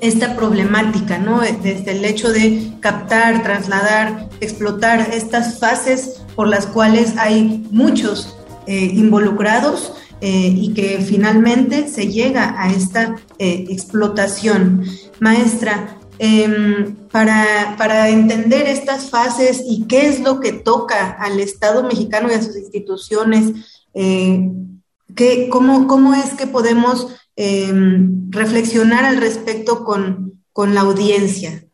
esta 0.00 0.36
problemática, 0.36 1.18
¿no? 1.18 1.40
Desde 1.40 1.92
el 1.92 2.04
hecho 2.04 2.30
de 2.30 2.72
captar, 2.80 3.42
trasladar, 3.42 4.28
explotar 4.40 5.08
estas 5.12 5.58
fases 5.58 6.20
por 6.36 6.48
las 6.48 6.66
cuales 6.66 7.14
hay 7.16 7.66
muchos 7.70 8.36
eh, 8.66 8.90
involucrados 8.94 9.94
eh, 10.20 10.52
y 10.54 10.74
que 10.74 10.98
finalmente 10.98 11.88
se 11.88 12.08
llega 12.08 12.54
a 12.62 12.70
esta 12.70 13.16
eh, 13.38 13.66
explotación. 13.70 14.84
Maestra, 15.20 15.96
em, 16.18 16.94
para, 17.10 17.74
para, 17.76 18.08
entender 18.08 18.66
estas 18.66 19.10
fases 19.10 19.62
y 19.66 19.86
qué 19.86 20.06
es 20.08 20.20
lo 20.20 20.40
que 20.40 20.52
toca 20.52 21.12
al 21.12 21.40
Estado 21.40 21.82
mexicano 21.82 22.30
y 22.30 22.34
a 22.34 22.42
sus 22.42 22.56
instituciones, 22.56 23.82
¿qué, 23.92 25.48
cómo, 25.50 25.86
¿cómo 25.86 26.14
es 26.14 26.34
que 26.34 26.46
podemos 26.46 27.08
Em, 27.36 28.30
reflexionar 28.30 29.04
al 29.04 29.16
respecto 29.16 29.84
con, 29.84 30.44
con, 30.52 30.72
la 30.72 30.82
audiencia? 30.82 31.64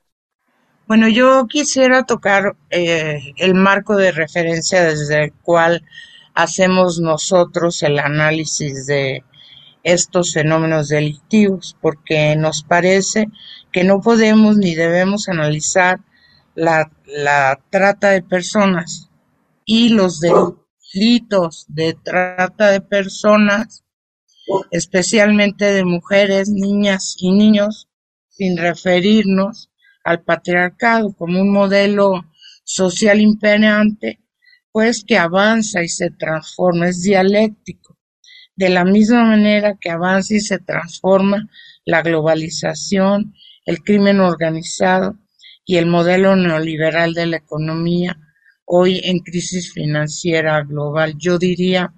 Bueno, 0.86 1.06
yo 1.06 1.46
quisiera 1.48 2.04
tocar 2.04 2.56
eh, 2.70 3.20
el 3.36 3.54
marco 3.54 3.94
de 3.94 4.10
referencia 4.10 4.82
desde 4.82 5.24
el 5.24 5.32
cual 5.34 5.84
hacemos 6.32 6.98
nosotros 6.98 7.82
el 7.82 7.98
análisis 7.98 8.86
de 8.86 9.22
estos 9.82 10.32
fenómenos 10.32 10.88
delictivos, 10.88 11.76
porque 11.80 12.36
nos 12.36 12.62
parece 12.62 13.28
que 13.72 13.84
no 13.84 14.00
podemos 14.00 14.56
ni 14.56 14.74
debemos 14.74 15.28
analizar 15.28 16.00
la, 16.54 16.90
la 17.06 17.60
trata 17.70 18.10
de 18.10 18.22
personas 18.22 19.10
y 19.64 19.90
los 19.90 20.20
delitos 20.20 21.64
de 21.68 21.94
trata 21.94 22.70
de 22.70 22.80
personas 22.80 23.84
especialmente 24.70 25.72
de 25.72 25.84
mujeres, 25.84 26.48
niñas 26.48 27.14
y 27.18 27.32
niños, 27.32 27.88
sin 28.28 28.56
referirnos 28.56 29.70
al 30.04 30.22
patriarcado 30.22 31.12
como 31.14 31.40
un 31.40 31.52
modelo 31.52 32.24
social 32.64 33.20
imperante, 33.20 34.20
pues 34.72 35.04
que 35.04 35.18
avanza 35.18 35.82
y 35.82 35.88
se 35.88 36.10
transforma, 36.10 36.88
es 36.88 37.02
dialéctico. 37.02 37.96
De 38.60 38.68
la 38.68 38.84
misma 38.84 39.24
manera 39.24 39.78
que 39.80 39.88
avanza 39.88 40.34
y 40.34 40.40
se 40.40 40.58
transforma 40.58 41.48
la 41.86 42.02
globalización, 42.02 43.32
el 43.64 43.82
crimen 43.82 44.20
organizado 44.20 45.16
y 45.64 45.76
el 45.76 45.86
modelo 45.86 46.36
neoliberal 46.36 47.14
de 47.14 47.24
la 47.24 47.38
economía, 47.38 48.18
hoy 48.66 49.00
en 49.02 49.20
crisis 49.20 49.72
financiera 49.72 50.62
global. 50.62 51.14
Yo 51.16 51.38
diría 51.38 51.94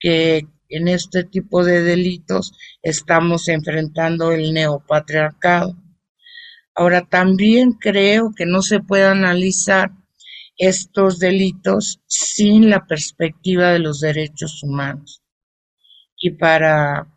que 0.00 0.42
en 0.68 0.88
este 0.88 1.22
tipo 1.22 1.64
de 1.64 1.82
delitos 1.82 2.52
estamos 2.82 3.46
enfrentando 3.46 4.32
el 4.32 4.52
neopatriarcado. 4.52 5.76
Ahora, 6.74 7.06
también 7.08 7.74
creo 7.74 8.32
que 8.34 8.44
no 8.44 8.62
se 8.62 8.80
puede 8.80 9.04
analizar 9.04 9.92
estos 10.56 11.20
delitos 11.20 12.00
sin 12.08 12.70
la 12.70 12.86
perspectiva 12.88 13.70
de 13.70 13.78
los 13.78 14.00
derechos 14.00 14.64
humanos. 14.64 15.22
Y 16.24 16.30
para, 16.30 17.12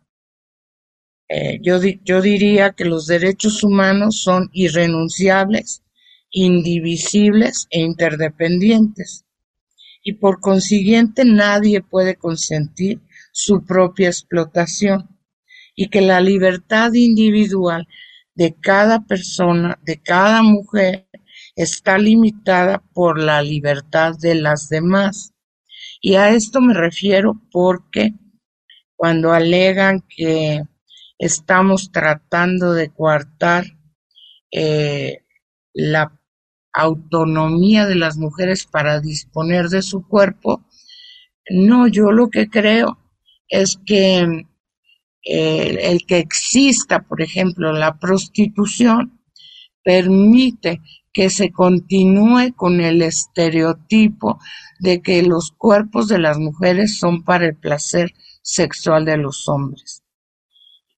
eh, 1.28 1.60
yo, 1.62 1.78
yo 2.02 2.20
diría 2.20 2.72
que 2.72 2.84
los 2.84 3.06
derechos 3.06 3.62
humanos 3.62 4.20
son 4.20 4.50
irrenunciables, 4.52 5.84
indivisibles 6.32 7.68
e 7.70 7.82
interdependientes. 7.82 9.24
Y 10.02 10.14
por 10.14 10.40
consiguiente 10.40 11.24
nadie 11.24 11.82
puede 11.82 12.16
consentir 12.16 13.00
su 13.30 13.64
propia 13.64 14.08
explotación 14.08 15.08
y 15.76 15.88
que 15.88 16.00
la 16.00 16.20
libertad 16.20 16.92
individual 16.94 17.86
de 18.34 18.56
cada 18.60 19.06
persona, 19.06 19.78
de 19.84 20.02
cada 20.02 20.42
mujer, 20.42 21.06
está 21.54 21.96
limitada 21.96 22.82
por 22.92 23.20
la 23.20 23.40
libertad 23.40 24.14
de 24.18 24.34
las 24.34 24.68
demás. 24.68 25.32
Y 26.00 26.16
a 26.16 26.30
esto 26.30 26.60
me 26.60 26.74
refiero 26.74 27.40
porque 27.52 28.12
cuando 28.96 29.32
alegan 29.32 30.02
que 30.08 30.62
estamos 31.18 31.90
tratando 31.92 32.72
de 32.72 32.90
coartar 32.90 33.64
eh, 34.50 35.22
la 35.72 36.18
autonomía 36.72 37.86
de 37.86 37.94
las 37.94 38.16
mujeres 38.16 38.66
para 38.66 39.00
disponer 39.00 39.68
de 39.68 39.82
su 39.82 40.06
cuerpo, 40.06 40.64
no, 41.48 41.86
yo 41.86 42.10
lo 42.10 42.28
que 42.28 42.48
creo 42.48 42.98
es 43.48 43.78
que 43.86 44.46
eh, 45.24 45.78
el 45.82 46.06
que 46.06 46.18
exista, 46.18 47.00
por 47.00 47.22
ejemplo, 47.22 47.72
la 47.72 47.98
prostitución, 47.98 49.20
permite 49.82 50.80
que 51.12 51.30
se 51.30 51.50
continúe 51.50 52.52
con 52.54 52.80
el 52.80 53.00
estereotipo 53.02 54.38
de 54.80 55.00
que 55.00 55.22
los 55.22 55.52
cuerpos 55.56 56.08
de 56.08 56.18
las 56.18 56.38
mujeres 56.38 56.98
son 56.98 57.22
para 57.22 57.46
el 57.46 57.56
placer 57.56 58.12
sexual 58.46 59.04
de 59.04 59.16
los 59.16 59.48
hombres. 59.48 60.04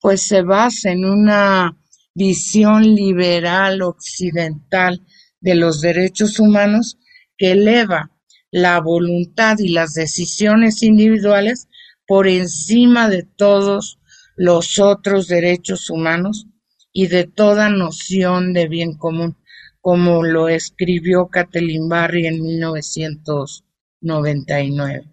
pues 0.00 0.22
se 0.22 0.42
basa 0.42 0.90
en 0.90 1.04
una 1.04 1.76
visión 2.14 2.94
liberal 2.94 3.82
occidental 3.82 5.02
de 5.40 5.54
los 5.54 5.80
derechos 5.80 6.40
humanos 6.40 6.98
que 7.36 7.52
eleva 7.52 8.10
la 8.50 8.80
voluntad 8.80 9.58
y 9.58 9.68
las 9.68 9.94
decisiones 9.94 10.82
individuales 10.82 11.68
por 12.06 12.28
encima 12.28 13.08
de 13.08 13.22
todos 13.22 13.98
los 14.36 14.78
otros 14.78 15.28
derechos 15.28 15.88
humanos 15.90 16.46
y 16.92 17.06
de 17.06 17.24
toda 17.24 17.70
noción 17.70 18.52
de 18.52 18.68
bien 18.68 18.96
común, 18.96 19.36
como 19.80 20.22
lo 20.22 20.48
escribió 20.48 21.28
Kathleen 21.28 21.88
Barry 21.88 22.26
en 22.26 22.42
1999. 22.42 25.08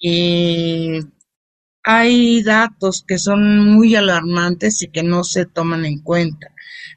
Y 0.00 1.00
hay 1.82 2.42
datos 2.42 3.04
que 3.06 3.18
son 3.18 3.72
muy 3.72 3.96
alarmantes 3.96 4.82
y 4.82 4.88
que 4.88 5.02
no 5.02 5.24
se 5.24 5.46
toman 5.46 5.84
en 5.84 6.00
cuenta, 6.00 6.52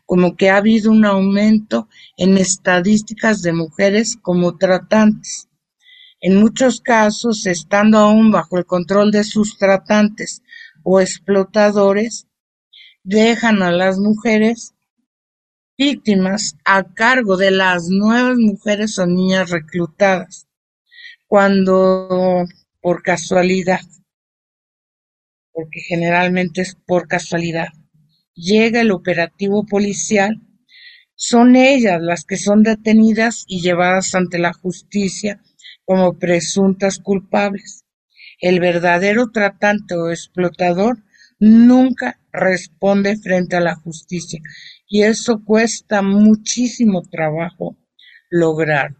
como 0.06 0.36
que 0.36 0.50
ha 0.50 0.58
habido 0.58 0.92
un 0.92 1.06
aumento 1.06 1.88
en 2.18 2.38
estadísticas 2.38 3.42
de 3.42 3.54
mujeres 3.54 4.18
como 4.22 4.58
tratantes, 4.58 5.48
en 6.20 6.40
muchos 6.40 6.82
casos 6.82 7.46
estando 7.46 7.98
aún 7.98 8.32
bajo 8.32 8.58
el 8.58 8.66
control 8.66 9.12
de 9.12 9.24
sus 9.24 9.58
tratantes 9.58 10.44
o 10.84 11.00
explotadores, 11.00 12.28
dejan 13.04 13.62
a 13.64 13.72
las 13.72 13.98
mujeres 13.98 14.74
víctimas 15.78 16.56
a 16.66 16.84
cargo 16.94 17.38
de 17.38 17.52
las 17.52 17.90
nuevas 17.90 18.38
mujeres 18.38 18.98
o 19.00 19.08
niñas 19.08 19.50
reclutadas, 19.50 20.48
cuando 21.28 22.46
por 22.82 23.02
casualidad 23.04 23.82
porque 25.54 25.82
generalmente 25.82 26.62
es 26.62 26.76
por 26.76 27.08
casualidad, 27.08 27.68
llega 28.34 28.82
el 28.82 28.92
operativo 28.92 29.66
policial, 29.66 30.42
son 31.16 31.56
ellas 31.56 32.02
las 32.02 32.24
que 32.26 32.38
son 32.38 32.64
detenidas 32.64 33.44
y 33.48 33.62
llevadas 33.62 34.16
ante 34.16 34.40
la 34.40 34.54
justicia 34.54 35.40
como 35.86 36.18
presuntas 36.18 37.00
culpables. 37.00 37.86
El 38.40 38.60
verdadero 38.60 39.30
tratante 39.32 39.96
o 39.96 40.10
explotador 40.10 41.04
nunca 41.41 42.19
responde 42.32 43.17
frente 43.17 43.58
a 43.58 43.62
la 43.62 43.75
justicia 43.75 44.39
y 44.88 45.01
eso 45.01 45.43
cuesta 45.43 46.01
muchísimo 46.01 47.01
trabajo 47.01 47.75
lograr. 48.30 48.95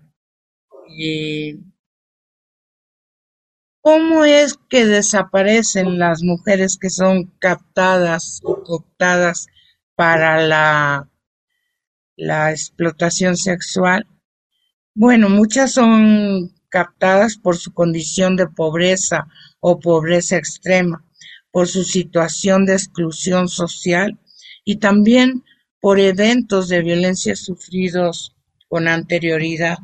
¿Cómo 3.82 4.26
es 4.26 4.58
que 4.70 4.86
desaparecen 4.86 6.00
las 6.00 6.24
mujeres 6.24 6.78
que 6.80 6.90
son 6.90 7.28
captadas 7.40 8.42
o 8.44 8.64
cooptadas 8.64 9.48
para 9.96 10.42
la, 10.42 11.10
la 12.16 12.52
explotación 12.52 13.38
sexual? 13.38 14.08
Bueno, 14.96 15.30
muchas 15.30 15.74
son 15.74 16.54
captadas 16.70 17.38
por 17.38 17.58
su 17.58 17.74
condición 17.74 18.36
de 18.36 18.48
pobreza 18.48 19.28
o 19.60 19.80
pobreza 19.80 20.38
extrema, 20.38 21.06
por 21.52 21.68
su 21.68 21.84
situación 21.84 22.66
de 22.66 22.74
exclusión 22.74 23.48
social 23.48 24.20
y 24.64 24.78
también 24.78 25.44
por 25.80 26.00
eventos 26.00 26.70
de 26.70 26.82
violencia 26.82 27.36
sufridos 27.36 28.36
con 28.68 28.88
anterioridad. 28.88 29.78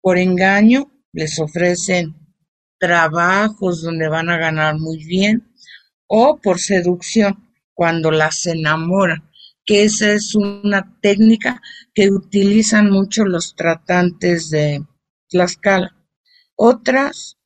Por 0.00 0.18
engaño 0.18 0.92
les 1.12 1.38
ofrecen 1.38 2.14
trabajos 2.78 3.82
donde 3.82 4.08
van 4.08 4.28
a 4.28 4.36
ganar 4.36 4.78
muy 4.78 5.04
bien 5.04 5.54
o 6.06 6.38
por 6.40 6.60
seducción 6.60 7.50
cuando 7.72 8.10
las 8.10 8.46
enamoran, 8.46 9.30
que 9.64 9.84
esa 9.84 10.12
es 10.12 10.34
una 10.34 10.98
técnica 11.00 11.60
que 11.94 12.10
utilizan 12.10 12.90
mucho 12.90 13.24
los 13.24 13.56
tratantes 13.56 14.50
de 14.50 14.84
Tlaxcala. 15.28 15.96
Otras 16.56 17.38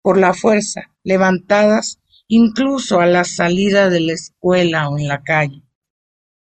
por 0.00 0.18
la 0.18 0.32
fuerza, 0.32 0.92
levantadas 1.02 1.98
incluso 2.28 3.00
a 3.00 3.06
la 3.06 3.24
salida 3.24 3.90
de 3.90 4.00
la 4.00 4.12
escuela 4.12 4.88
o 4.88 4.98
en 4.98 5.08
la 5.08 5.22
calle. 5.22 5.62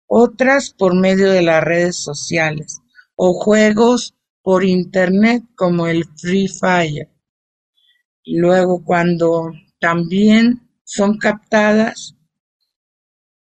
Otras 0.07 0.71
por 0.71 0.95
medio 0.95 1.29
de 1.31 1.41
las 1.41 1.63
redes 1.63 1.97
sociales 1.97 2.81
o 3.15 3.33
juegos 3.33 4.15
por 4.41 4.63
internet 4.63 5.43
como 5.55 5.87
el 5.87 6.05
Free 6.17 6.47
Fire 6.47 7.09
luego 8.25 8.83
cuando 8.83 9.51
también 9.79 10.69
son 10.83 11.17
captadas 11.17 12.15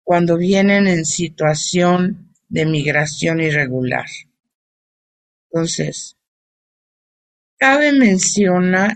cuando 0.03 0.37
vienen 0.37 0.87
en 0.87 1.05
situación 1.05 2.33
de 2.49 2.65
migración 2.65 3.39
irregular. 3.39 4.07
Entonces, 5.49 6.17
cabe 7.57 7.93
mencionar 7.93 8.95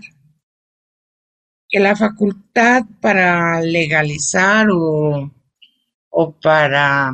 que 1.76 1.80
la 1.80 1.94
facultad 1.94 2.84
para 3.02 3.60
legalizar 3.60 4.68
o, 4.70 5.30
o 6.08 6.32
para 6.40 7.12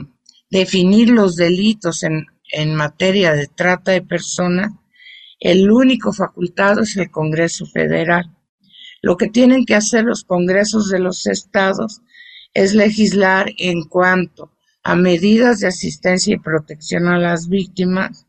definir 0.50 1.10
los 1.10 1.34
delitos 1.34 2.04
en, 2.04 2.26
en 2.52 2.76
materia 2.76 3.32
de 3.32 3.48
trata 3.48 3.90
de 3.90 4.02
personas, 4.02 4.70
el 5.40 5.68
único 5.68 6.12
facultado 6.12 6.82
es 6.82 6.96
el 6.96 7.10
Congreso 7.10 7.66
Federal. 7.66 8.36
Lo 9.00 9.16
que 9.16 9.26
tienen 9.26 9.64
que 9.64 9.74
hacer 9.74 10.04
los 10.04 10.22
congresos 10.22 10.90
de 10.90 11.00
los 11.00 11.26
estados 11.26 12.00
es 12.54 12.72
legislar 12.72 13.50
en 13.58 13.82
cuanto 13.88 14.52
a 14.84 14.94
medidas 14.94 15.58
de 15.58 15.66
asistencia 15.66 16.36
y 16.36 16.38
protección 16.38 17.08
a 17.08 17.18
las 17.18 17.48
víctimas 17.48 18.26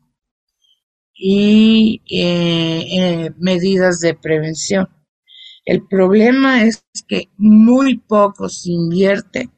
y 1.14 2.02
eh, 2.10 2.86
eh, 2.90 3.30
medidas 3.38 4.00
de 4.00 4.14
prevención. 4.14 4.88
El 5.64 5.86
problema 5.86 6.62
es 6.62 6.84
que 7.08 7.30
muy 7.38 7.96
poco 7.96 8.48
se 8.48 8.70
invierte, 8.70 9.48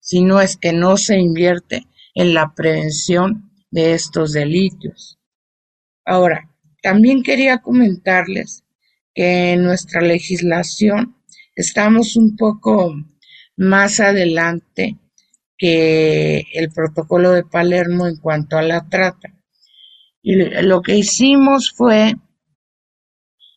si 0.00 0.22
no 0.22 0.40
es 0.40 0.56
que 0.56 0.72
no 0.72 0.96
se 0.96 1.18
invierte 1.18 1.86
en 2.14 2.34
la 2.34 2.54
prevención 2.54 3.50
de 3.70 3.94
estos 3.94 4.32
delitos. 4.32 5.18
Ahora, 6.04 6.50
también 6.82 7.22
quería 7.22 7.58
comentarles 7.58 8.62
que 9.14 9.52
en 9.52 9.64
nuestra 9.64 10.00
legislación 10.00 11.16
estamos 11.56 12.14
un 12.14 12.36
poco 12.36 12.94
más 13.56 14.00
adelante 14.00 14.98
que 15.56 16.44
el 16.52 16.70
protocolo 16.70 17.30
de 17.32 17.44
Palermo 17.44 18.06
en 18.06 18.16
cuanto 18.16 18.56
a 18.56 18.62
la 18.62 18.88
trata. 18.88 19.34
Y 20.22 20.36
lo 20.62 20.82
que 20.82 20.96
hicimos 20.96 21.72
fue 21.72 22.14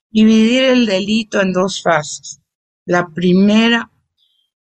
dividir 0.09 0.63
el 0.63 0.85
delito 0.85 1.41
en 1.41 1.53
dos 1.53 1.81
fases. 1.81 2.41
La 2.85 3.09
primera 3.09 3.91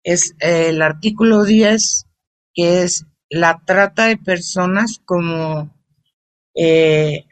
es 0.02 0.34
el 0.38 0.82
artículo 0.82 1.44
10, 1.44 2.06
que 2.54 2.82
es 2.82 3.06
la 3.28 3.62
trata 3.64 4.06
de 4.06 4.16
personas 4.16 5.00
como 5.04 5.74
eh, 6.54 7.24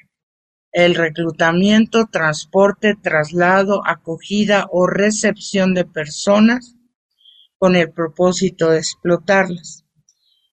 el 0.73 0.95
reclutamiento, 0.95 2.07
transporte, 2.07 2.97
traslado, 3.01 3.87
acogida 3.87 4.67
o 4.71 4.87
recepción 4.87 5.75
de 5.75 5.85
personas 5.85 6.77
con 7.59 7.77
el 7.77 7.93
propósito 7.93 8.71
de 8.71 8.79
explotarlas. 8.79 9.85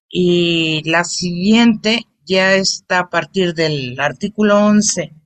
Y 0.08 0.88
la 0.88 1.04
siguiente 1.04 2.06
ya 2.24 2.54
está 2.54 3.00
a 3.00 3.10
partir 3.10 3.54
del 3.54 3.98
artículo 3.98 4.64
11 4.64 5.21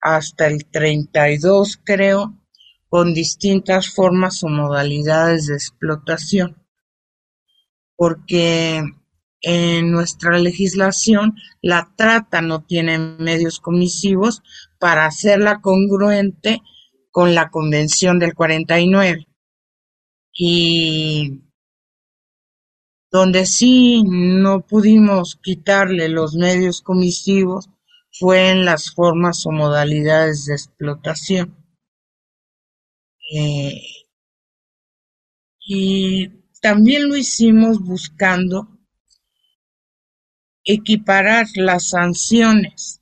hasta 0.00 0.46
el 0.46 0.66
32, 0.66 1.80
creo, 1.84 2.34
con 2.88 3.14
distintas 3.14 3.88
formas 3.88 4.42
o 4.42 4.48
modalidades 4.48 5.46
de 5.46 5.54
explotación. 5.54 6.56
Porque 7.96 8.82
en 9.40 9.90
nuestra 9.90 10.38
legislación 10.38 11.36
la 11.62 11.92
trata 11.96 12.40
no 12.40 12.64
tiene 12.64 12.98
medios 12.98 13.60
comisivos 13.60 14.42
para 14.78 15.06
hacerla 15.06 15.60
congruente 15.60 16.62
con 17.10 17.34
la 17.34 17.50
Convención 17.50 18.18
del 18.18 18.34
49. 18.34 19.26
Y 20.32 21.42
donde 23.10 23.46
sí 23.46 24.04
no 24.06 24.60
pudimos 24.60 25.36
quitarle 25.42 26.08
los 26.08 26.34
medios 26.34 26.82
comisivos 26.82 27.68
fue 28.12 28.50
en 28.50 28.64
las 28.64 28.92
formas 28.92 29.44
o 29.46 29.52
modalidades 29.52 30.46
de 30.46 30.54
explotación. 30.54 31.56
Eh, 33.34 33.82
y 35.60 36.28
también 36.60 37.08
lo 37.08 37.16
hicimos 37.16 37.80
buscando 37.80 38.68
equiparar 40.64 41.46
las 41.54 41.88
sanciones 41.90 43.00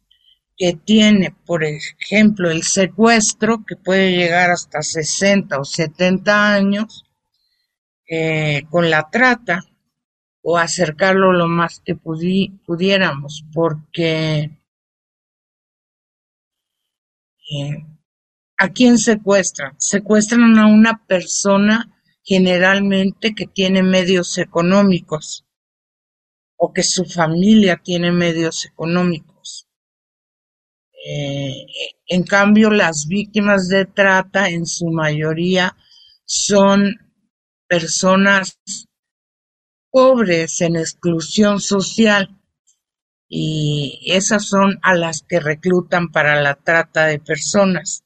que 0.57 0.73
tiene, 0.73 1.35
por 1.45 1.65
ejemplo, 1.65 2.51
el 2.51 2.63
secuestro, 2.63 3.65
que 3.67 3.77
puede 3.77 4.13
llegar 4.17 4.51
hasta 4.51 4.83
60 4.83 5.59
o 5.59 5.65
70 5.65 6.55
años, 6.55 7.05
eh, 8.09 8.63
con 8.71 8.89
la 8.89 9.11
trata, 9.11 9.65
o 10.43 10.57
acercarlo 10.57 11.33
lo 11.33 11.49
más 11.49 11.83
que 11.85 11.97
pudiéramos, 11.97 13.45
porque 13.53 14.51
¿a 18.59 18.69
quién 18.71 18.99
secuestran? 18.99 19.75
Secuestran 19.79 20.59
a 20.59 20.67
una 20.67 21.05
persona 21.07 21.93
generalmente 22.23 23.35
que 23.35 23.47
tiene 23.47 23.83
medios 23.83 24.37
económicos 24.39 25.45
o 26.57 26.73
que 26.73 26.83
su 26.83 27.05
familia 27.05 27.81
tiene 27.83 28.11
medios 28.11 28.65
económicos. 28.65 29.69
Eh, 31.09 31.67
en 32.09 32.25
cambio, 32.25 32.71
las 32.71 33.07
víctimas 33.07 33.69
de 33.69 33.85
trata 33.85 34.49
en 34.49 34.67
su 34.67 34.87
mayoría 34.87 35.77
son 36.25 36.97
personas 37.69 38.59
pobres 39.91 40.61
en 40.63 40.77
exclusión 40.77 41.61
social 41.61 42.36
y 43.29 44.01
esas 44.07 44.47
son 44.49 44.79
a 44.83 44.95
las 44.95 45.23
que 45.23 45.41
reclutan 45.41 46.11
para 46.11 46.41
la 46.41 46.55
trata 46.55 47.07
de 47.07 47.19
personas. 47.19 48.05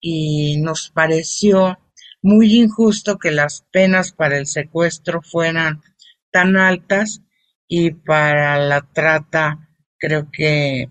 Y 0.00 0.58
nos 0.60 0.90
pareció 0.90 1.78
muy 2.22 2.54
injusto 2.54 3.18
que 3.18 3.30
las 3.30 3.64
penas 3.70 4.12
para 4.12 4.38
el 4.38 4.46
secuestro 4.46 5.22
fueran 5.22 5.82
tan 6.30 6.56
altas 6.56 7.22
y 7.68 7.92
para 7.92 8.58
la 8.58 8.82
trata 8.92 9.70
creo 9.98 10.30
que 10.30 10.88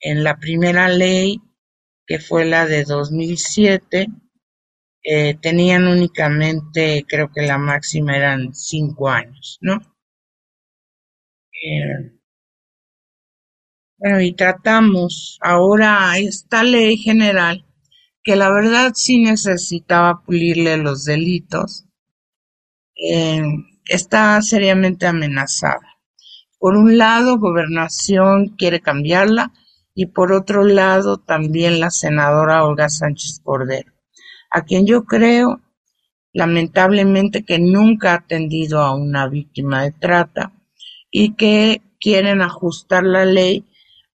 en 0.00 0.24
la 0.24 0.38
primera 0.38 0.88
ley 0.88 1.40
que 2.06 2.18
fue 2.18 2.44
la 2.44 2.66
de 2.66 2.84
2007 2.84 4.06
eh, 5.04 5.34
tenían 5.40 5.86
únicamente 5.86 7.04
creo 7.08 7.30
que 7.32 7.42
la 7.42 7.58
máxima 7.58 8.16
eran 8.16 8.54
cinco 8.54 9.08
años 9.08 9.58
no 9.60 9.80
eh, 11.64 12.12
bueno 14.02 14.20
y 14.20 14.32
tratamos. 14.32 15.38
Ahora 15.40 16.18
esta 16.18 16.64
ley 16.64 16.96
general 16.96 17.64
que 18.24 18.34
la 18.34 18.50
verdad 18.50 18.92
sí 18.94 19.20
necesitaba 19.22 20.22
pulirle 20.24 20.76
los 20.76 21.04
delitos 21.04 21.86
eh, 22.96 23.42
está 23.86 24.42
seriamente 24.42 25.06
amenazada. 25.06 25.98
Por 26.58 26.76
un 26.76 26.98
lado, 26.98 27.38
Gobernación 27.38 28.56
quiere 28.56 28.80
cambiarla 28.80 29.52
y 29.94 30.06
por 30.06 30.32
otro 30.32 30.64
lado 30.64 31.18
también 31.18 31.78
la 31.80 31.90
senadora 31.90 32.64
Olga 32.64 32.88
Sánchez 32.88 33.40
Cordero, 33.42 33.92
a 34.50 34.62
quien 34.62 34.86
yo 34.86 35.04
creo 35.04 35.60
lamentablemente 36.32 37.44
que 37.44 37.58
nunca 37.58 38.12
ha 38.12 38.16
atendido 38.16 38.80
a 38.80 38.94
una 38.94 39.28
víctima 39.28 39.82
de 39.82 39.92
trata 39.92 40.52
y 41.10 41.34
que 41.34 41.82
quieren 42.00 42.40
ajustar 42.40 43.04
la 43.04 43.24
ley 43.24 43.66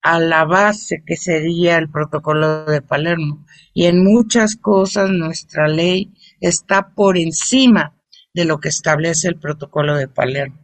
a 0.05 0.19
la 0.19 0.45
base 0.45 1.01
que 1.03 1.17
sería 1.17 1.79
el 1.79 1.89
protocolo 1.89 2.65
de 2.65 2.83
Palermo. 2.83 3.43
Y 3.73 3.85
en 3.85 4.03
muchas 4.03 4.55
cosas 4.55 5.09
nuestra 5.09 5.67
ley 5.67 6.13
está 6.39 6.93
por 6.93 7.17
encima 7.17 7.99
de 8.31 8.45
lo 8.45 8.59
que 8.59 8.69
establece 8.69 9.29
el 9.29 9.39
protocolo 9.39 9.95
de 9.95 10.07
Palermo. 10.07 10.63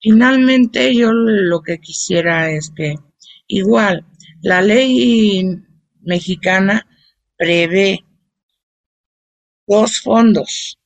Finalmente, 0.00 0.94
yo 0.94 1.12
lo 1.12 1.62
que 1.62 1.80
quisiera 1.80 2.48
es 2.48 2.70
que 2.70 2.94
igual 3.48 4.06
la 4.40 4.62
ley 4.62 5.44
mexicana 6.02 6.86
prevé 7.36 8.04
dos 9.66 9.98
fondos 9.98 10.78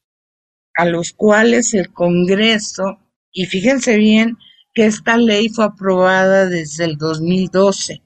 a 0.74 0.86
los 0.86 1.12
cuales 1.12 1.74
el 1.74 1.92
Congreso, 1.92 2.98
y 3.30 3.44
fíjense 3.44 3.98
bien 3.98 4.38
esta 4.86 5.16
ley 5.16 5.48
fue 5.48 5.64
aprobada 5.64 6.46
desde 6.46 6.84
el 6.84 6.96
2012, 6.96 8.02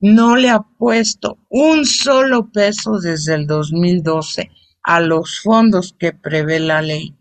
no 0.00 0.36
le 0.36 0.50
ha 0.50 0.60
puesto 0.60 1.38
un 1.48 1.84
solo 1.84 2.50
peso 2.52 2.98
desde 3.00 3.34
el 3.34 3.46
2012 3.46 4.50
a 4.82 5.00
los 5.00 5.40
fondos 5.40 5.94
que 5.98 6.12
prevé 6.12 6.60
la 6.60 6.82
ley. 6.82 7.16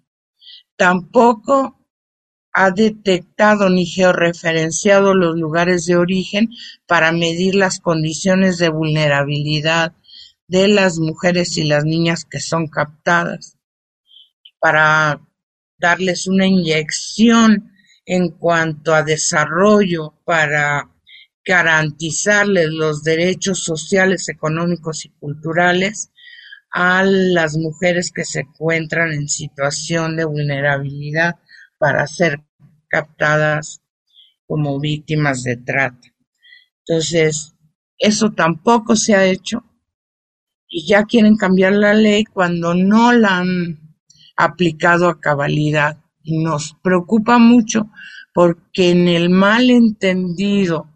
Tampoco 0.76 1.78
ha 2.54 2.72
detectado 2.72 3.70
ni 3.70 3.86
georreferenciado 3.86 5.14
los 5.14 5.36
lugares 5.38 5.86
de 5.86 5.96
origen 5.96 6.50
para 6.88 7.12
medir 7.12 7.56
las 7.56 7.80
condiciones 7.80 8.58
de 8.58 8.70
vulnerabilidad 8.70 9.94
de 10.48 10.68
las 10.68 10.98
mujeres 10.98 11.58
y 11.58 11.64
las 11.64 11.84
niñas 11.84 12.26
que 12.26 12.40
son 12.40 12.68
captadas, 12.68 13.58
para 14.60 15.22
darles 15.78 16.28
una 16.28 16.48
inyección 16.48 17.77
en 18.08 18.30
cuanto 18.30 18.96
a 18.96 19.04
desarrollo, 19.04 20.16
para 20.24 20.90
garantizarles 21.46 22.70
los 22.70 23.04
derechos 23.04 23.64
sociales, 23.64 24.30
económicos 24.30 25.06
y 25.06 25.10
culturales 25.10 26.10
a 26.72 27.04
las 27.04 27.58
mujeres 27.58 28.12
que 28.12 28.24
se 28.24 28.42
encuentran 28.42 29.12
en 29.12 29.28
situación 29.28 30.16
de 30.16 30.26
vulnerabilidad 30.26 31.36
para 31.78 32.08
ser 32.08 32.42
captadas 32.88 33.82
como 34.46 34.80
víctimas 34.80 35.44
de 35.44 35.58
trata. 35.58 36.08
Entonces, 36.86 37.54
eso 37.98 38.32
tampoco 38.32 38.96
se 38.96 39.16
ha 39.16 39.26
hecho 39.26 39.64
y 40.70 40.88
ya 40.88 41.04
quieren 41.04 41.36
cambiar 41.36 41.74
la 41.74 41.94
ley 41.94 42.24
cuando 42.24 42.74
no 42.74 43.12
la 43.12 43.40
han 43.40 43.98
aplicado 44.38 45.10
a 45.10 45.20
cabalidad. 45.20 45.98
Y 46.30 46.40
nos 46.40 46.76
preocupa 46.84 47.38
mucho 47.38 47.90
porque 48.34 48.90
en 48.90 49.08
el 49.08 49.30
mal 49.30 49.70
entendido 49.70 50.92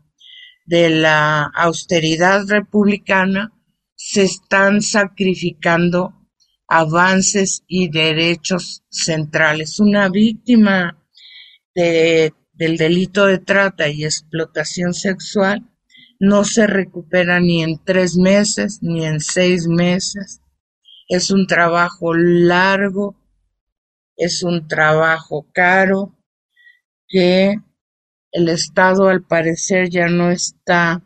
de 0.65 0.89
la 0.89 1.43
austeridad 1.55 2.45
republicana 2.49 3.53
se 3.95 4.23
están 4.23 4.81
sacrificando 4.81 6.13
avances 6.67 7.63
y 7.65 7.87
derechos 7.87 8.83
centrales. 8.89 9.79
Una 9.79 10.09
víctima 10.09 11.01
de, 11.73 12.33
del 12.51 12.75
delito 12.75 13.25
de 13.25 13.37
trata 13.39 13.87
y 13.87 14.03
explotación 14.03 14.93
sexual 14.93 15.65
no 16.19 16.43
se 16.43 16.67
recupera 16.67 17.39
ni 17.39 17.63
en 17.63 17.81
tres 17.85 18.17
meses 18.17 18.79
ni 18.81 19.05
en 19.05 19.21
seis 19.21 19.65
meses. 19.65 20.41
Es 21.07 21.31
un 21.31 21.47
trabajo 21.47 22.13
largo, 22.13 23.15
es 24.21 24.43
un 24.43 24.67
trabajo 24.67 25.47
caro 25.51 26.15
que 27.07 27.55
el 28.31 28.49
Estado 28.49 29.09
al 29.09 29.23
parecer 29.23 29.89
ya 29.89 30.07
no 30.09 30.29
está 30.29 31.01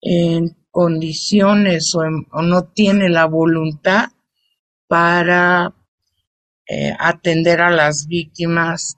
en 0.00 0.56
condiciones 0.72 1.94
o, 1.94 2.02
no 2.42 2.64
tiene 2.72 3.08
la 3.08 3.26
voluntad 3.26 4.10
para 4.88 5.72
eh, 6.66 6.92
atender 6.98 7.60
a 7.60 7.70
las 7.70 8.08
víctimas 8.08 8.96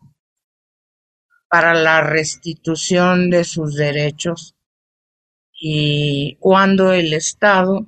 para 1.50 1.74
la 1.74 2.00
restitución 2.00 3.28
de 3.28 3.44
sus 3.44 3.74
derechos. 3.74 4.56
Y 5.52 6.36
cuando 6.40 6.94
el 6.94 7.12
Estado 7.12 7.84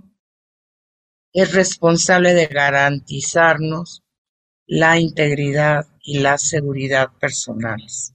es 1.32 1.54
responsable 1.54 2.34
de 2.34 2.48
garantizarnos 2.48 4.02
la 4.74 4.98
integridad 4.98 5.86
y 6.02 6.20
la 6.20 6.38
seguridad 6.38 7.10
personales. 7.20 8.14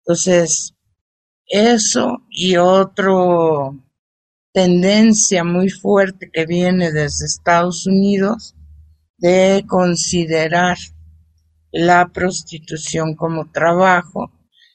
Entonces, 0.00 0.74
eso 1.46 2.24
y 2.28 2.56
otro 2.56 3.72
tendencia 4.52 5.44
muy 5.44 5.68
fuerte 5.70 6.28
que 6.32 6.44
viene 6.44 6.90
desde 6.90 7.26
Estados 7.26 7.86
Unidos 7.86 8.56
de 9.18 9.64
considerar 9.68 10.76
la 11.70 12.08
prostitución 12.08 13.14
como 13.14 13.52
trabajo 13.52 14.32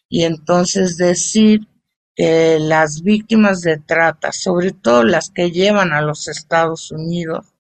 y 0.08 0.24
entonces 0.24 0.96
decir 0.96 1.68
que 2.16 2.58
las 2.58 3.02
víctimas 3.02 3.60
de 3.60 3.80
trata, 3.80 4.32
sobre 4.32 4.72
todo 4.72 5.04
las 5.04 5.30
que 5.30 5.52
llevan 5.52 5.92
a 5.92 6.02
los 6.02 6.30
Estados 6.30 6.90
Unidos, 6.90 7.54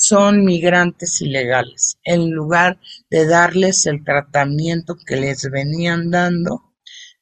son 0.00 0.44
migrantes 0.44 1.20
ilegales, 1.22 1.98
en 2.04 2.30
lugar 2.30 2.78
de 3.10 3.26
darles 3.26 3.84
el 3.86 4.04
tratamiento 4.04 4.94
que 4.94 5.16
les 5.16 5.50
venían 5.50 6.08
dando 6.12 6.72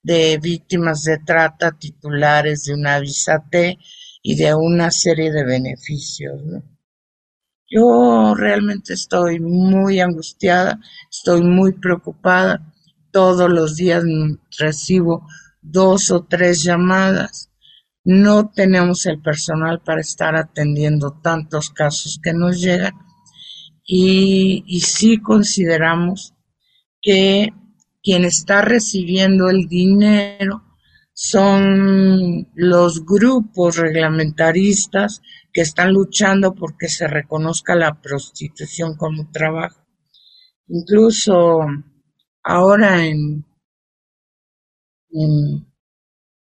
de 0.02 0.38
víctimas 0.38 1.02
de 1.02 1.18
trata 1.18 1.72
titulares 1.72 2.64
de 2.64 2.74
una 2.74 3.00
visa 3.00 3.42
T 3.50 3.78
y 4.22 4.36
de 4.36 4.54
una 4.54 4.90
serie 4.90 5.32
de 5.32 5.44
beneficios. 5.44 6.38
Yo 7.66 8.34
realmente 8.36 8.92
estoy 8.92 9.40
muy 9.40 10.00
angustiada, 10.00 10.78
estoy 11.10 11.42
muy 11.42 11.72
preocupada 11.72 12.74
todos 13.10 13.50
los 13.50 13.74
días 13.76 14.04
recibo 14.58 15.26
dos 15.62 16.10
o 16.10 16.24
tres 16.24 16.62
llamadas. 16.62 17.45
No 18.06 18.50
tenemos 18.50 19.04
el 19.06 19.20
personal 19.20 19.82
para 19.82 20.00
estar 20.00 20.36
atendiendo 20.36 21.18
tantos 21.20 21.70
casos 21.70 22.20
que 22.22 22.32
nos 22.32 22.60
llegan 22.60 22.94
y, 23.84 24.62
y 24.64 24.80
sí 24.80 25.18
consideramos 25.18 26.32
que 27.02 27.52
quien 28.04 28.24
está 28.24 28.62
recibiendo 28.62 29.50
el 29.50 29.66
dinero 29.66 30.62
son 31.12 32.46
los 32.54 33.04
grupos 33.04 33.76
reglamentaristas 33.76 35.20
que 35.52 35.62
están 35.62 35.92
luchando 35.92 36.54
porque 36.54 36.88
se 36.88 37.08
reconozca 37.08 37.74
la 37.74 38.00
prostitución 38.00 38.96
como 38.96 39.32
trabajo. 39.32 39.84
Incluso 40.68 41.58
ahora 42.44 43.04
en, 43.04 43.44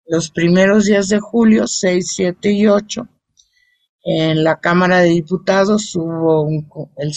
los 0.09 0.31
primeros 0.31 0.85
días 0.85 1.07
de 1.07 1.19
julio, 1.19 1.67
6, 1.67 2.13
7 2.15 2.51
y 2.51 2.65
8, 2.65 3.07
en 4.05 4.43
la 4.43 4.59
Cámara 4.59 4.99
de 4.99 5.09
Diputados 5.09 5.95
hubo 5.95 6.49
el 6.97 7.13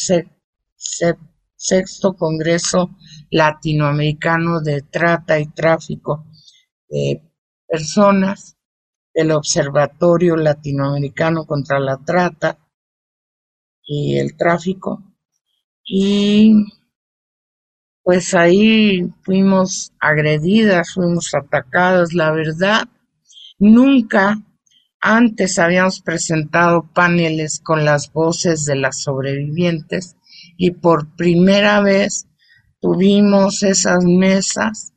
sexto 1.57 2.13
Congreso 2.15 2.91
Latinoamericano 3.31 4.61
de 4.61 4.83
Trata 4.83 5.41
y 5.41 5.47
Tráfico 5.47 6.27
de 6.91 7.23
personas 7.67 8.59
del 9.15 9.31
Observatorio 9.31 10.37
Latinoamericano 10.37 11.47
contra 11.47 11.79
la 11.79 11.97
Trata 11.97 12.59
y 13.85 14.19
el 14.19 14.37
Tráfico. 14.37 15.03
Y 15.83 16.53
pues 18.03 18.35
ahí 18.35 19.09
fuimos 19.23 19.93
agredidas, 20.01 20.95
fuimos 20.95 21.35
atacadas, 21.35 22.13
la 22.13 22.33
verdad. 22.33 22.89
Nunca 23.59 24.39
antes 25.01 25.59
habíamos 25.59 26.01
presentado 26.01 26.91
paneles 26.93 27.61
con 27.61 27.85
las 27.85 28.13
voces 28.13 28.65
de 28.65 28.77
las 28.77 29.03
sobrevivientes 29.03 30.17
y 30.57 30.73
por 30.73 31.15
primera 31.17 31.81
vez 31.81 32.27
tuvimos 32.81 33.63
esas 33.63 34.05
mesas 34.05 34.93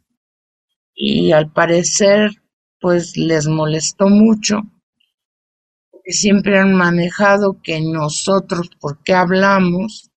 y 0.93 1.32
al 1.32 1.51
parecer 1.51 2.32
pues 2.80 3.18
les 3.18 3.47
molestó 3.47 4.10
mucho, 4.10 4.62
porque 5.91 6.12
siempre 6.12 6.60
han 6.60 6.76
manejado 6.76 7.60
que 7.64 7.82
nosotros, 7.82 8.70
¿por 8.80 9.01
qué 9.03 9.14
hablamos? 9.14 10.12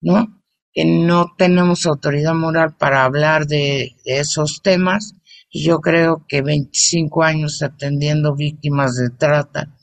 ¿No? 0.00 0.41
Que 0.72 0.84
no 0.84 1.34
tenemos 1.36 1.86
autoridad 1.86 2.34
moral 2.34 2.76
para 2.76 3.04
hablar 3.04 3.46
de, 3.46 3.94
esos 4.04 4.62
temas, 4.62 5.14
y 5.50 5.64
yo 5.64 5.80
creo 5.80 6.24
que 6.26 6.40
25 6.40 7.22
años 7.22 7.62
atendiendo 7.62 8.34
víctimas 8.34 8.96
de 8.96 9.10
trata 9.10 9.76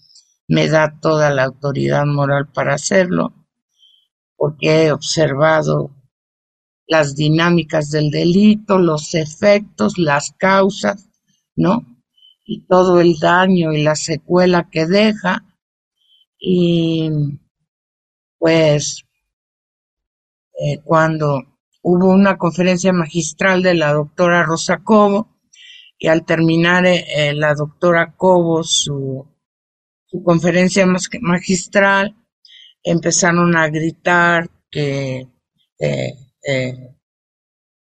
me 0.47 0.67
da 0.67 0.99
toda 0.99 1.29
la 1.29 1.43
autoridad 1.43 2.05
moral 2.05 2.51
para 2.51 2.73
hacerlo, 2.73 3.33
porque 4.35 4.85
he 4.85 4.91
observado 4.91 5.91
las 6.87 7.15
dinámicas 7.15 7.91
del 7.91 8.09
delito, 8.09 8.79
los 8.79 9.13
efectos, 9.13 9.99
las 9.99 10.33
causas, 10.39 11.07
¿no? 11.55 11.85
Y 12.45 12.65
todo 12.65 12.99
el 12.99 13.19
daño 13.19 13.73
y 13.73 13.83
la 13.83 13.95
secuela 13.95 14.69
que 14.71 14.87
deja. 14.87 15.45
Y 16.39 17.11
pues 18.39 19.03
eh, 20.61 20.79
cuando 20.83 21.41
hubo 21.81 22.09
una 22.09 22.37
conferencia 22.37 22.91
magistral 22.91 23.63
de 23.63 23.75
la 23.75 23.93
doctora 23.93 24.43
Rosa 24.43 24.79
Cobo, 24.83 25.39
y 25.97 26.07
al 26.07 26.25
terminar 26.25 26.85
eh, 26.85 27.05
eh, 27.15 27.33
la 27.33 27.53
doctora 27.53 28.13
Cobo 28.15 28.63
su, 28.63 29.25
conferencia 30.23 30.85
magistral, 31.21 32.15
empezaron 32.83 33.55
a 33.55 33.69
gritar 33.69 34.49
que 34.71 35.27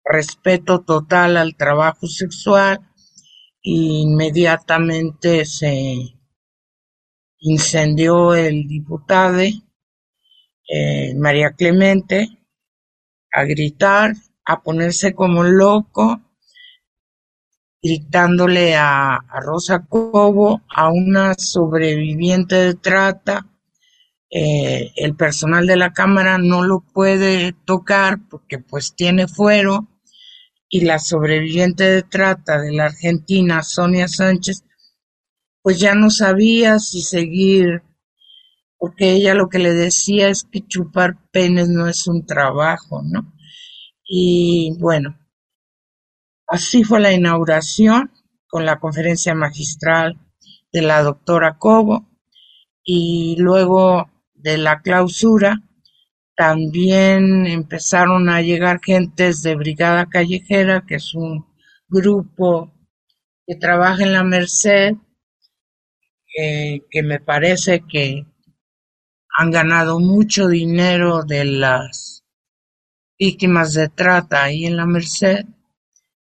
respeto 0.03 0.81
total 0.81 1.37
al 1.37 1.55
trabajo 1.55 2.07
sexual 2.07 2.79
Inmediatamente 3.61 5.45
se 5.45 5.95
incendió 7.39 8.33
el 8.33 8.67
diputado 8.67 9.41
María 11.17 11.51
Clemente 11.51 12.38
a 13.31 13.43
gritar, 13.43 14.13
a 14.45 14.61
ponerse 14.61 15.13
como 15.13 15.43
loco, 15.43 16.21
gritándole 17.81 18.75
a, 18.75 19.19
Rosa 19.41 19.85
Cobo, 19.87 20.61
a 20.69 20.89
una 20.89 21.33
sobreviviente 21.35 22.55
de 22.55 22.73
trata. 22.75 23.45
Eh, 24.31 24.91
el 24.95 25.15
personal 25.15 25.65
de 25.65 25.75
la 25.75 25.91
Cámara 25.91 26.37
no 26.37 26.63
lo 26.63 26.81
puede 26.81 27.53
tocar 27.65 28.19
porque 28.29 28.59
pues 28.59 28.93
tiene 28.95 29.27
fuero 29.27 29.87
y 30.69 30.81
la 30.81 30.99
sobreviviente 30.99 31.83
de 31.83 32.03
trata 32.03 32.61
de 32.61 32.71
la 32.71 32.85
Argentina, 32.85 33.63
Sonia 33.63 34.07
Sánchez, 34.07 34.63
pues 35.63 35.79
ya 35.79 35.95
no 35.95 36.11
sabía 36.11 36.77
si 36.77 37.01
seguir, 37.01 37.81
porque 38.79 39.11
ella 39.11 39.33
lo 39.35 39.49
que 39.49 39.59
le 39.59 39.73
decía 39.73 40.29
es 40.29 40.45
que 40.49 40.65
chupar 40.65 41.17
penes 41.31 41.67
no 41.67 41.87
es 41.87 42.07
un 42.07 42.25
trabajo, 42.25 43.01
¿no? 43.03 43.33
Y 44.05 44.75
bueno, 44.79 45.19
así 46.47 46.83
fue 46.83 47.01
la 47.01 47.13
inauguración 47.13 48.11
con 48.47 48.65
la 48.65 48.79
conferencia 48.79 49.35
magistral 49.35 50.17
de 50.71 50.81
la 50.81 51.03
doctora 51.03 51.57
Cobo 51.57 52.09
y 52.83 53.35
luego 53.37 54.09
de 54.33 54.57
la 54.57 54.81
clausura 54.81 55.61
también 56.35 57.45
empezaron 57.47 58.29
a 58.29 58.41
llegar 58.41 58.79
gentes 58.81 59.43
de 59.43 59.55
Brigada 59.55 60.05
Callejera, 60.05 60.85
que 60.87 60.95
es 60.95 61.13
un 61.13 61.45
grupo 61.89 62.73
que 63.45 63.55
trabaja 63.55 64.03
en 64.03 64.13
la 64.13 64.23
Merced, 64.23 64.93
eh, 66.37 66.81
que 66.89 67.03
me 67.03 67.19
parece 67.19 67.83
que 67.85 68.25
han 69.39 69.51
ganado 69.51 70.01
mucho 70.01 70.49
dinero 70.49 71.23
de 71.23 71.45
las 71.45 72.25
víctimas 73.17 73.73
de 73.73 73.87
trata 73.87 74.43
ahí 74.43 74.65
en 74.65 74.75
la 74.75 74.85
Merced 74.85 75.45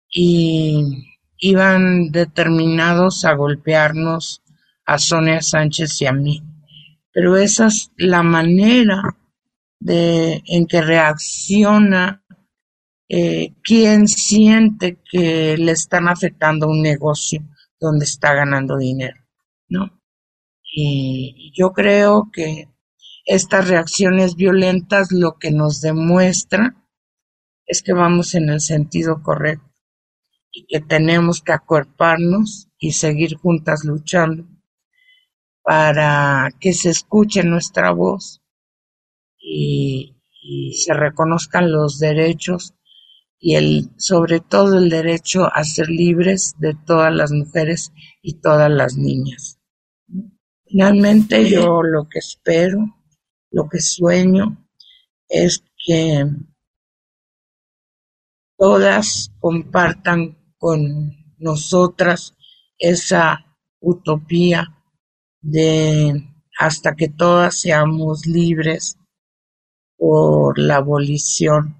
y 0.09 1.05
iban 1.37 2.09
determinados 2.09 3.23
a 3.23 3.35
golpearnos 3.35 4.41
a 4.87 4.97
Sonia 4.97 5.39
Sánchez 5.43 6.01
y 6.01 6.07
a 6.07 6.13
mí. 6.13 6.41
Pero 7.13 7.37
esa 7.37 7.67
es 7.67 7.91
la 7.95 8.23
manera 8.23 9.03
de 9.79 10.41
en 10.43 10.65
que 10.65 10.81
reacciona 10.81 12.23
eh, 13.07 13.53
quien 13.61 14.07
siente 14.07 14.97
que 15.11 15.57
le 15.59 15.73
están 15.73 16.07
afectando 16.07 16.67
un 16.67 16.81
negocio 16.81 17.43
donde 17.79 18.05
está 18.05 18.33
ganando 18.33 18.77
dinero, 18.77 19.21
¿no? 19.69 20.01
Y 20.63 21.53
yo 21.55 21.71
creo 21.71 22.31
que 22.33 22.74
estas 23.25 23.67
reacciones 23.67 24.35
violentas 24.35 25.11
lo 25.11 25.37
que 25.37 25.51
nos 25.51 25.81
demuestran 25.81 26.85
es 27.65 27.81
que 27.81 27.93
vamos 27.93 28.35
en 28.35 28.49
el 28.49 28.61
sentido 28.61 29.23
correcto 29.23 29.65
y 30.51 30.65
que 30.67 30.79
tenemos 30.79 31.41
que 31.41 31.51
acuerparnos 31.51 32.69
y 32.77 32.93
seguir 32.93 33.35
juntas 33.35 33.83
luchando 33.83 34.47
para 35.63 36.51
que 36.59 36.73
se 36.73 36.91
escuche 36.91 37.43
nuestra 37.43 37.91
voz 37.91 38.41
y, 39.37 40.11
se 40.77 40.93
reconozcan 40.93 41.71
los 41.71 41.97
derechos 41.97 42.75
y 43.39 43.55
el 43.55 43.89
sobre 43.97 44.41
todo 44.41 44.77
el 44.77 44.89
derecho 44.89 45.49
a 45.51 45.63
ser 45.63 45.89
libres 45.89 46.53
de 46.59 46.75
todas 46.85 47.11
las 47.11 47.31
mujeres 47.31 47.91
y 48.21 48.35
todas 48.41 48.69
las 48.69 48.95
niñas. 48.95 49.59
Finalmente 50.65 51.49
yo 51.49 51.81
lo 51.81 52.07
que 52.07 52.19
espero, 52.19 52.77
lo 53.55 53.69
que 53.69 53.79
sueño 53.79 54.67
es 55.29 55.63
que 55.85 56.25
todas 58.57 59.31
compartan 59.39 60.37
con 60.57 61.15
nosotras 61.37 62.35
esa 62.77 63.45
utopía 63.79 64.67
de 65.41 66.21
hasta 66.59 66.95
que 66.95 67.07
todas 67.07 67.57
seamos 67.57 68.25
libres 68.25 68.97
por 69.97 70.59
la 70.59 70.75
abolición 70.75 71.77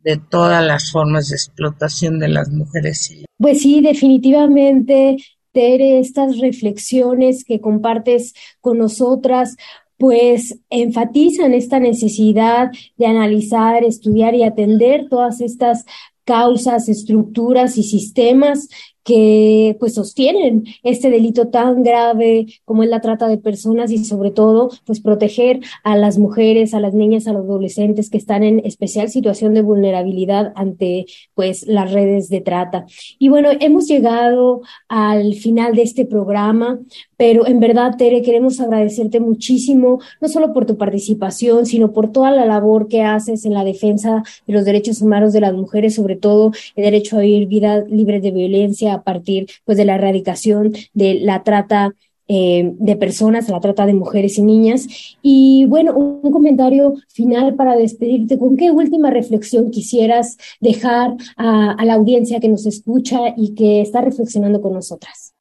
de 0.00 0.18
todas 0.18 0.62
las 0.62 0.92
formas 0.92 1.30
de 1.30 1.36
explotación 1.36 2.18
de 2.18 2.28
las 2.28 2.50
mujeres. 2.50 3.24
Pues 3.38 3.62
sí, 3.62 3.80
definitivamente, 3.80 5.16
Tere, 5.52 6.00
estas 6.00 6.38
reflexiones 6.38 7.44
que 7.44 7.60
compartes 7.60 8.34
con 8.60 8.78
nosotras, 8.78 9.56
pues 9.98 10.58
enfatizan 10.70 11.54
esta 11.54 11.78
necesidad 11.78 12.70
de 12.96 13.06
analizar, 13.06 13.84
estudiar 13.84 14.34
y 14.34 14.42
atender 14.42 15.08
todas 15.08 15.40
estas 15.40 15.84
causas, 16.24 16.88
estructuras 16.88 17.76
y 17.78 17.82
sistemas 17.82 18.68
que 19.04 19.76
pues 19.78 19.94
sostienen 19.94 20.64
este 20.82 21.10
delito 21.10 21.48
tan 21.48 21.82
grave 21.82 22.46
como 22.64 22.82
es 22.82 22.88
la 22.88 23.00
trata 23.00 23.28
de 23.28 23.38
personas 23.38 23.90
y 23.90 24.04
sobre 24.04 24.30
todo 24.30 24.70
pues 24.86 25.00
proteger 25.00 25.60
a 25.82 25.96
las 25.96 26.18
mujeres, 26.18 26.74
a 26.74 26.80
las 26.80 26.94
niñas, 26.94 27.26
a 27.26 27.32
los 27.32 27.44
adolescentes 27.44 28.10
que 28.10 28.18
están 28.18 28.42
en 28.42 28.60
especial 28.64 29.10
situación 29.10 29.54
de 29.54 29.62
vulnerabilidad 29.62 30.52
ante 30.56 31.06
pues 31.34 31.66
las 31.66 31.92
redes 31.92 32.28
de 32.30 32.40
trata. 32.40 32.86
Y 33.18 33.28
bueno, 33.28 33.50
hemos 33.60 33.86
llegado 33.86 34.62
al 34.88 35.34
final 35.34 35.74
de 35.74 35.82
este 35.82 36.06
programa, 36.06 36.80
pero 37.16 37.46
en 37.46 37.60
verdad 37.60 37.96
Tere 37.96 38.22
queremos 38.22 38.60
agradecerte 38.60 39.20
muchísimo 39.20 40.00
no 40.20 40.28
solo 40.28 40.52
por 40.52 40.64
tu 40.64 40.78
participación, 40.78 41.66
sino 41.66 41.92
por 41.92 42.10
toda 42.10 42.30
la 42.30 42.46
labor 42.46 42.88
que 42.88 43.02
haces 43.02 43.44
en 43.44 43.52
la 43.52 43.64
defensa 43.64 44.22
de 44.46 44.52
los 44.52 44.64
derechos 44.64 45.02
humanos 45.02 45.32
de 45.32 45.40
las 45.40 45.52
mujeres, 45.52 45.94
sobre 45.94 46.16
todo 46.16 46.52
el 46.76 46.84
derecho 46.84 47.16
a 47.16 47.20
vivir 47.20 47.48
vida 47.48 47.84
libre 47.86 48.20
de 48.20 48.30
violencia 48.30 48.93
a 48.94 49.02
partir 49.02 49.46
pues 49.64 49.78
de 49.78 49.84
la 49.84 49.96
erradicación 49.96 50.72
de 50.92 51.20
la 51.20 51.42
trata 51.42 51.94
eh, 52.26 52.72
de 52.78 52.96
personas, 52.96 53.50
la 53.50 53.60
trata 53.60 53.84
de 53.84 53.92
mujeres 53.92 54.38
y 54.38 54.42
niñas. 54.42 54.86
Y 55.20 55.66
bueno, 55.66 55.92
un, 55.94 56.32
comentario 56.32 56.94
final 57.08 57.54
para 57.54 57.76
despedirte. 57.76 58.38
¿Con 58.38 58.56
qué 58.56 58.70
última 58.70 59.10
reflexión 59.10 59.70
quisieras 59.70 60.38
dejar 60.58 61.16
a, 61.36 61.84
la 61.84 61.94
audiencia 61.94 62.40
que 62.40 62.48
nos 62.48 62.64
escucha 62.64 63.18
y 63.36 63.54
que 63.54 63.82
está 63.82 64.00
reflexionando 64.00 64.62
con 64.62 64.72
nosotras? 64.72 65.34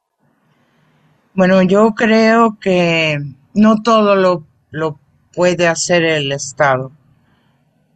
Bueno, 1.34 1.62
yo 1.64 1.94
creo 1.96 2.58
que 2.60 3.18
no 3.54 3.82
todo 3.82 4.18
lo, 4.18 4.46
lo 4.70 5.00
puede 5.34 5.68
hacer 5.68 6.04
el 6.04 6.34
Estado. 6.34 6.92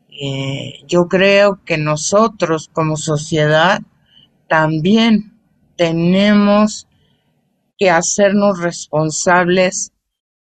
Eh, 0.10 0.80
yo 0.88 1.10
creo 1.10 1.60
que 1.66 1.78
nosotros 1.78 2.70
como 2.72 2.96
sociedad 2.96 3.82
también 4.48 5.37
tenemos 5.78 6.88
que 7.78 7.90
hacernos 7.90 8.60
responsables 8.60 9.94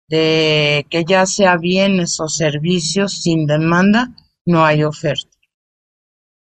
de 0.08 0.86
que 0.90 1.04
ya 1.04 1.24
sea 1.24 1.56
bienes 1.56 2.18
o 2.18 2.28
servicios 2.28 3.22
sin 3.22 3.46
demanda, 3.46 4.14
no 4.44 4.64
hay 4.64 4.82
oferta. 4.82 5.30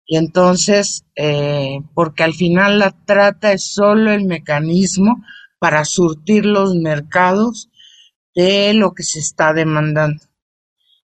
Y 0.05 0.17
entonces, 0.17 1.05
eh, 1.15 1.81
porque 1.93 2.23
al 2.23 2.33
final 2.33 2.79
la 2.79 2.89
trata 3.05 3.53
es 3.53 3.71
solo 3.71 4.11
el 4.11 4.25
mecanismo 4.25 5.23
para 5.59 5.85
surtir 5.85 6.47
los 6.47 6.73
mercados 6.73 7.69
de 8.33 8.73
lo 8.73 8.93
que 8.93 9.03
se 9.03 9.19
está 9.19 9.53
demandando. 9.53 10.23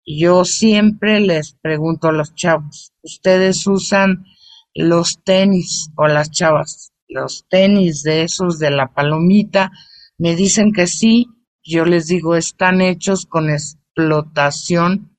Y 0.06 0.22
yo 0.22 0.46
siempre 0.46 1.20
les 1.20 1.54
pregunto 1.62 2.08
a 2.08 2.14
los 2.14 2.34
chavos, 2.34 2.94
¿ustedes 3.02 3.68
usan 3.68 4.26
los 4.74 5.22
tenis 5.24 5.90
o 5.98 6.08
las 6.08 6.32
chavas? 6.32 6.93
Los 7.14 7.45
tenis 7.49 8.03
de 8.03 8.24
esos 8.24 8.59
de 8.59 8.72
la 8.72 8.93
palomita, 8.93 9.72
me 10.18 10.36
dicen 10.36 10.74
que 10.74 10.88
sí, 10.88 11.28
yo 11.64 11.86
les 11.86 12.07
digo, 12.07 12.36
están 12.36 12.82
hechos 12.82 13.26
con 13.26 13.49
explotación 13.49 15.18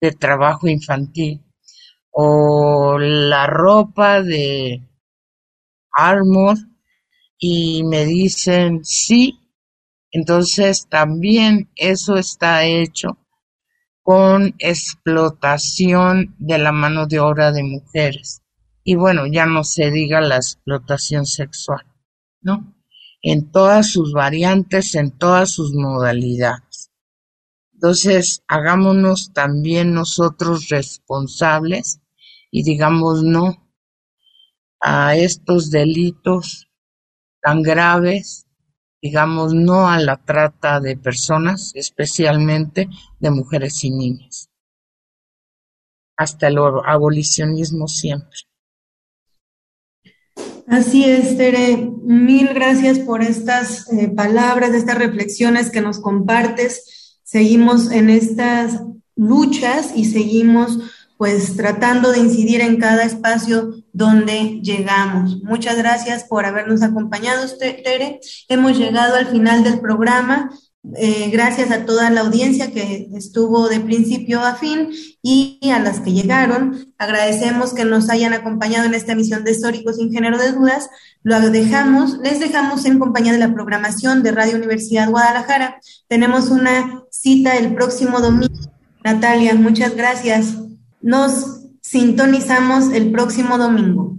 de 0.00 0.12
trabajo 0.12 0.68
infantil. 0.68 1.42
O 2.10 2.98
la 2.98 3.46
ropa 3.46 4.20
de 4.20 4.82
Armor 5.92 6.58
y 7.38 7.84
me 7.84 8.04
dicen 8.04 8.84
sí, 8.84 9.38
entonces 10.10 10.86
también 10.90 11.70
eso 11.74 12.16
está 12.16 12.64
hecho 12.64 13.16
con 14.02 14.54
explotación 14.58 16.34
de 16.38 16.58
la 16.58 16.72
mano 16.72 17.06
de 17.06 17.20
obra 17.20 17.52
de 17.52 17.62
mujeres 17.62 18.41
y 18.84 18.96
bueno, 18.96 19.26
ya 19.26 19.46
no 19.46 19.64
se 19.64 19.90
diga 19.90 20.20
la 20.20 20.36
explotación 20.36 21.26
sexual, 21.26 21.86
¿no? 22.40 22.74
En 23.22 23.50
todas 23.50 23.90
sus 23.90 24.12
variantes, 24.12 24.94
en 24.94 25.16
todas 25.16 25.52
sus 25.52 25.72
modalidades. 25.74 26.90
Entonces, 27.74 28.42
hagámonos 28.48 29.32
también 29.32 29.92
nosotros 29.94 30.68
responsables 30.68 32.00
y 32.50 32.62
digamos 32.64 33.22
no 33.22 33.70
a 34.80 35.16
estos 35.16 35.70
delitos 35.70 36.68
tan 37.40 37.62
graves, 37.62 38.46
digamos 39.00 39.54
no 39.54 39.88
a 39.88 39.98
la 39.98 40.16
trata 40.24 40.80
de 40.80 40.96
personas, 40.96 41.72
especialmente 41.74 42.88
de 43.18 43.30
mujeres 43.30 43.82
y 43.84 43.90
niñas. 43.90 44.48
Hasta 46.16 46.48
el 46.48 46.58
abolicionismo 46.58 47.88
siempre. 47.88 48.38
Así 50.66 51.04
es, 51.04 51.36
Tere. 51.36 51.90
Mil 52.04 52.48
gracias 52.48 52.98
por 52.98 53.22
estas 53.22 53.90
eh, 53.92 54.08
palabras, 54.08 54.74
estas 54.74 54.98
reflexiones 54.98 55.70
que 55.70 55.80
nos 55.80 56.00
compartes. 56.00 57.18
Seguimos 57.22 57.90
en 57.90 58.10
estas 58.10 58.80
luchas 59.16 59.92
y 59.94 60.06
seguimos 60.06 60.78
pues 61.16 61.56
tratando 61.56 62.10
de 62.10 62.18
incidir 62.18 62.60
en 62.62 62.78
cada 62.78 63.04
espacio 63.04 63.74
donde 63.92 64.60
llegamos. 64.60 65.40
Muchas 65.44 65.76
gracias 65.76 66.24
por 66.24 66.46
habernos 66.46 66.82
acompañado, 66.82 67.46
Tere. 67.58 68.18
Hemos 68.48 68.76
llegado 68.76 69.14
al 69.14 69.26
final 69.26 69.62
del 69.62 69.80
programa. 69.80 70.50
Eh, 70.96 71.30
gracias 71.30 71.70
a 71.70 71.86
toda 71.86 72.10
la 72.10 72.22
audiencia 72.22 72.72
que 72.72 73.08
estuvo 73.14 73.68
de 73.68 73.78
principio 73.78 74.40
a 74.40 74.56
fin 74.56 74.90
y 75.22 75.58
a 75.70 75.78
las 75.78 76.00
que 76.00 76.12
llegaron. 76.12 76.92
Agradecemos 76.98 77.72
que 77.72 77.84
nos 77.84 78.10
hayan 78.10 78.32
acompañado 78.32 78.86
en 78.86 78.94
esta 78.94 79.12
emisión 79.12 79.44
de 79.44 79.52
Históricos 79.52 79.96
sin 79.96 80.12
género 80.12 80.38
de 80.38 80.50
dudas. 80.50 80.90
Lo 81.22 81.38
dejamos, 81.50 82.18
les 82.18 82.40
dejamos 82.40 82.84
en 82.84 82.98
compañía 82.98 83.32
de 83.32 83.38
la 83.38 83.54
programación 83.54 84.24
de 84.24 84.32
Radio 84.32 84.56
Universidad 84.56 85.08
Guadalajara. 85.08 85.80
Tenemos 86.08 86.50
una 86.50 87.04
cita 87.10 87.56
el 87.56 87.74
próximo 87.74 88.20
domingo. 88.20 88.52
Natalia, 89.04 89.54
muchas 89.54 89.94
gracias. 89.94 90.56
Nos 91.00 91.60
sintonizamos 91.80 92.92
el 92.92 93.12
próximo 93.12 93.56
domingo. 93.56 94.16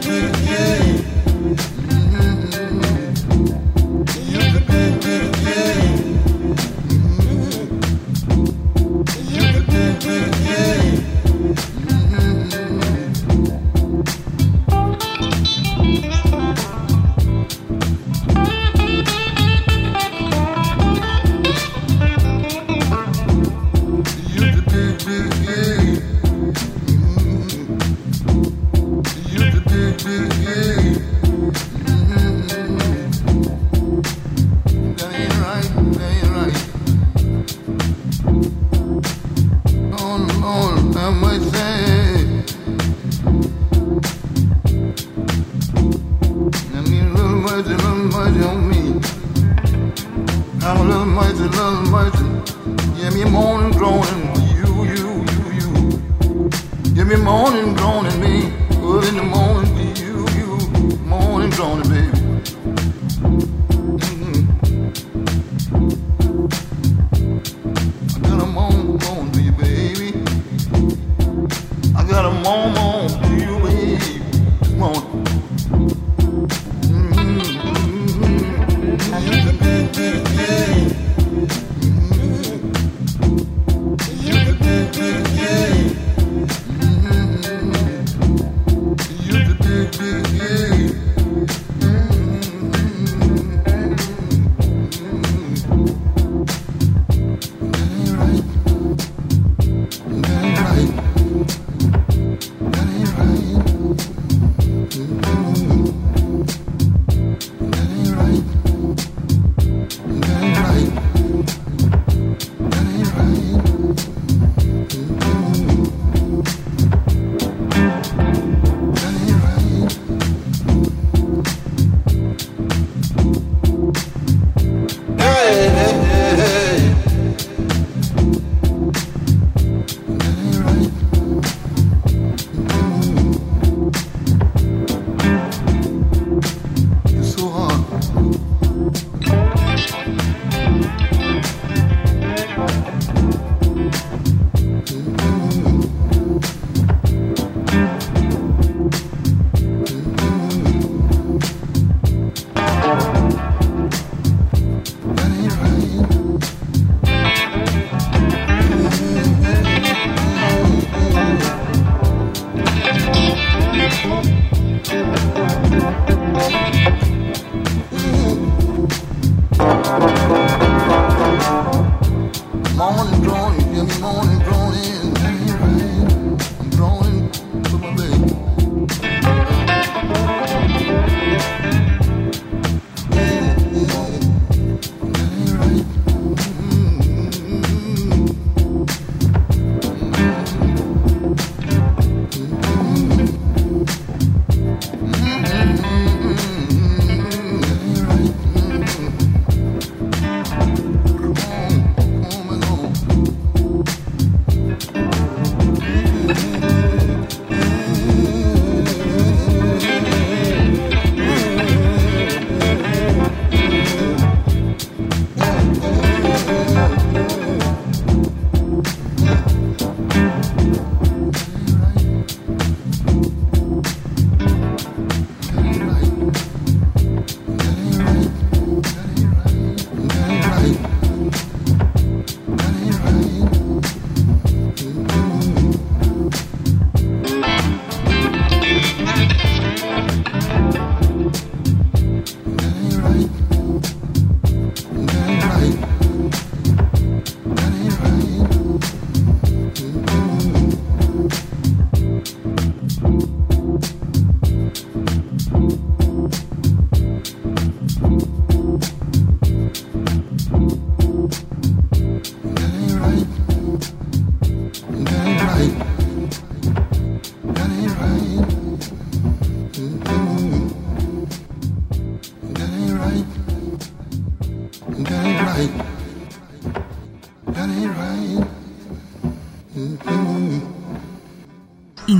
to 0.00 0.37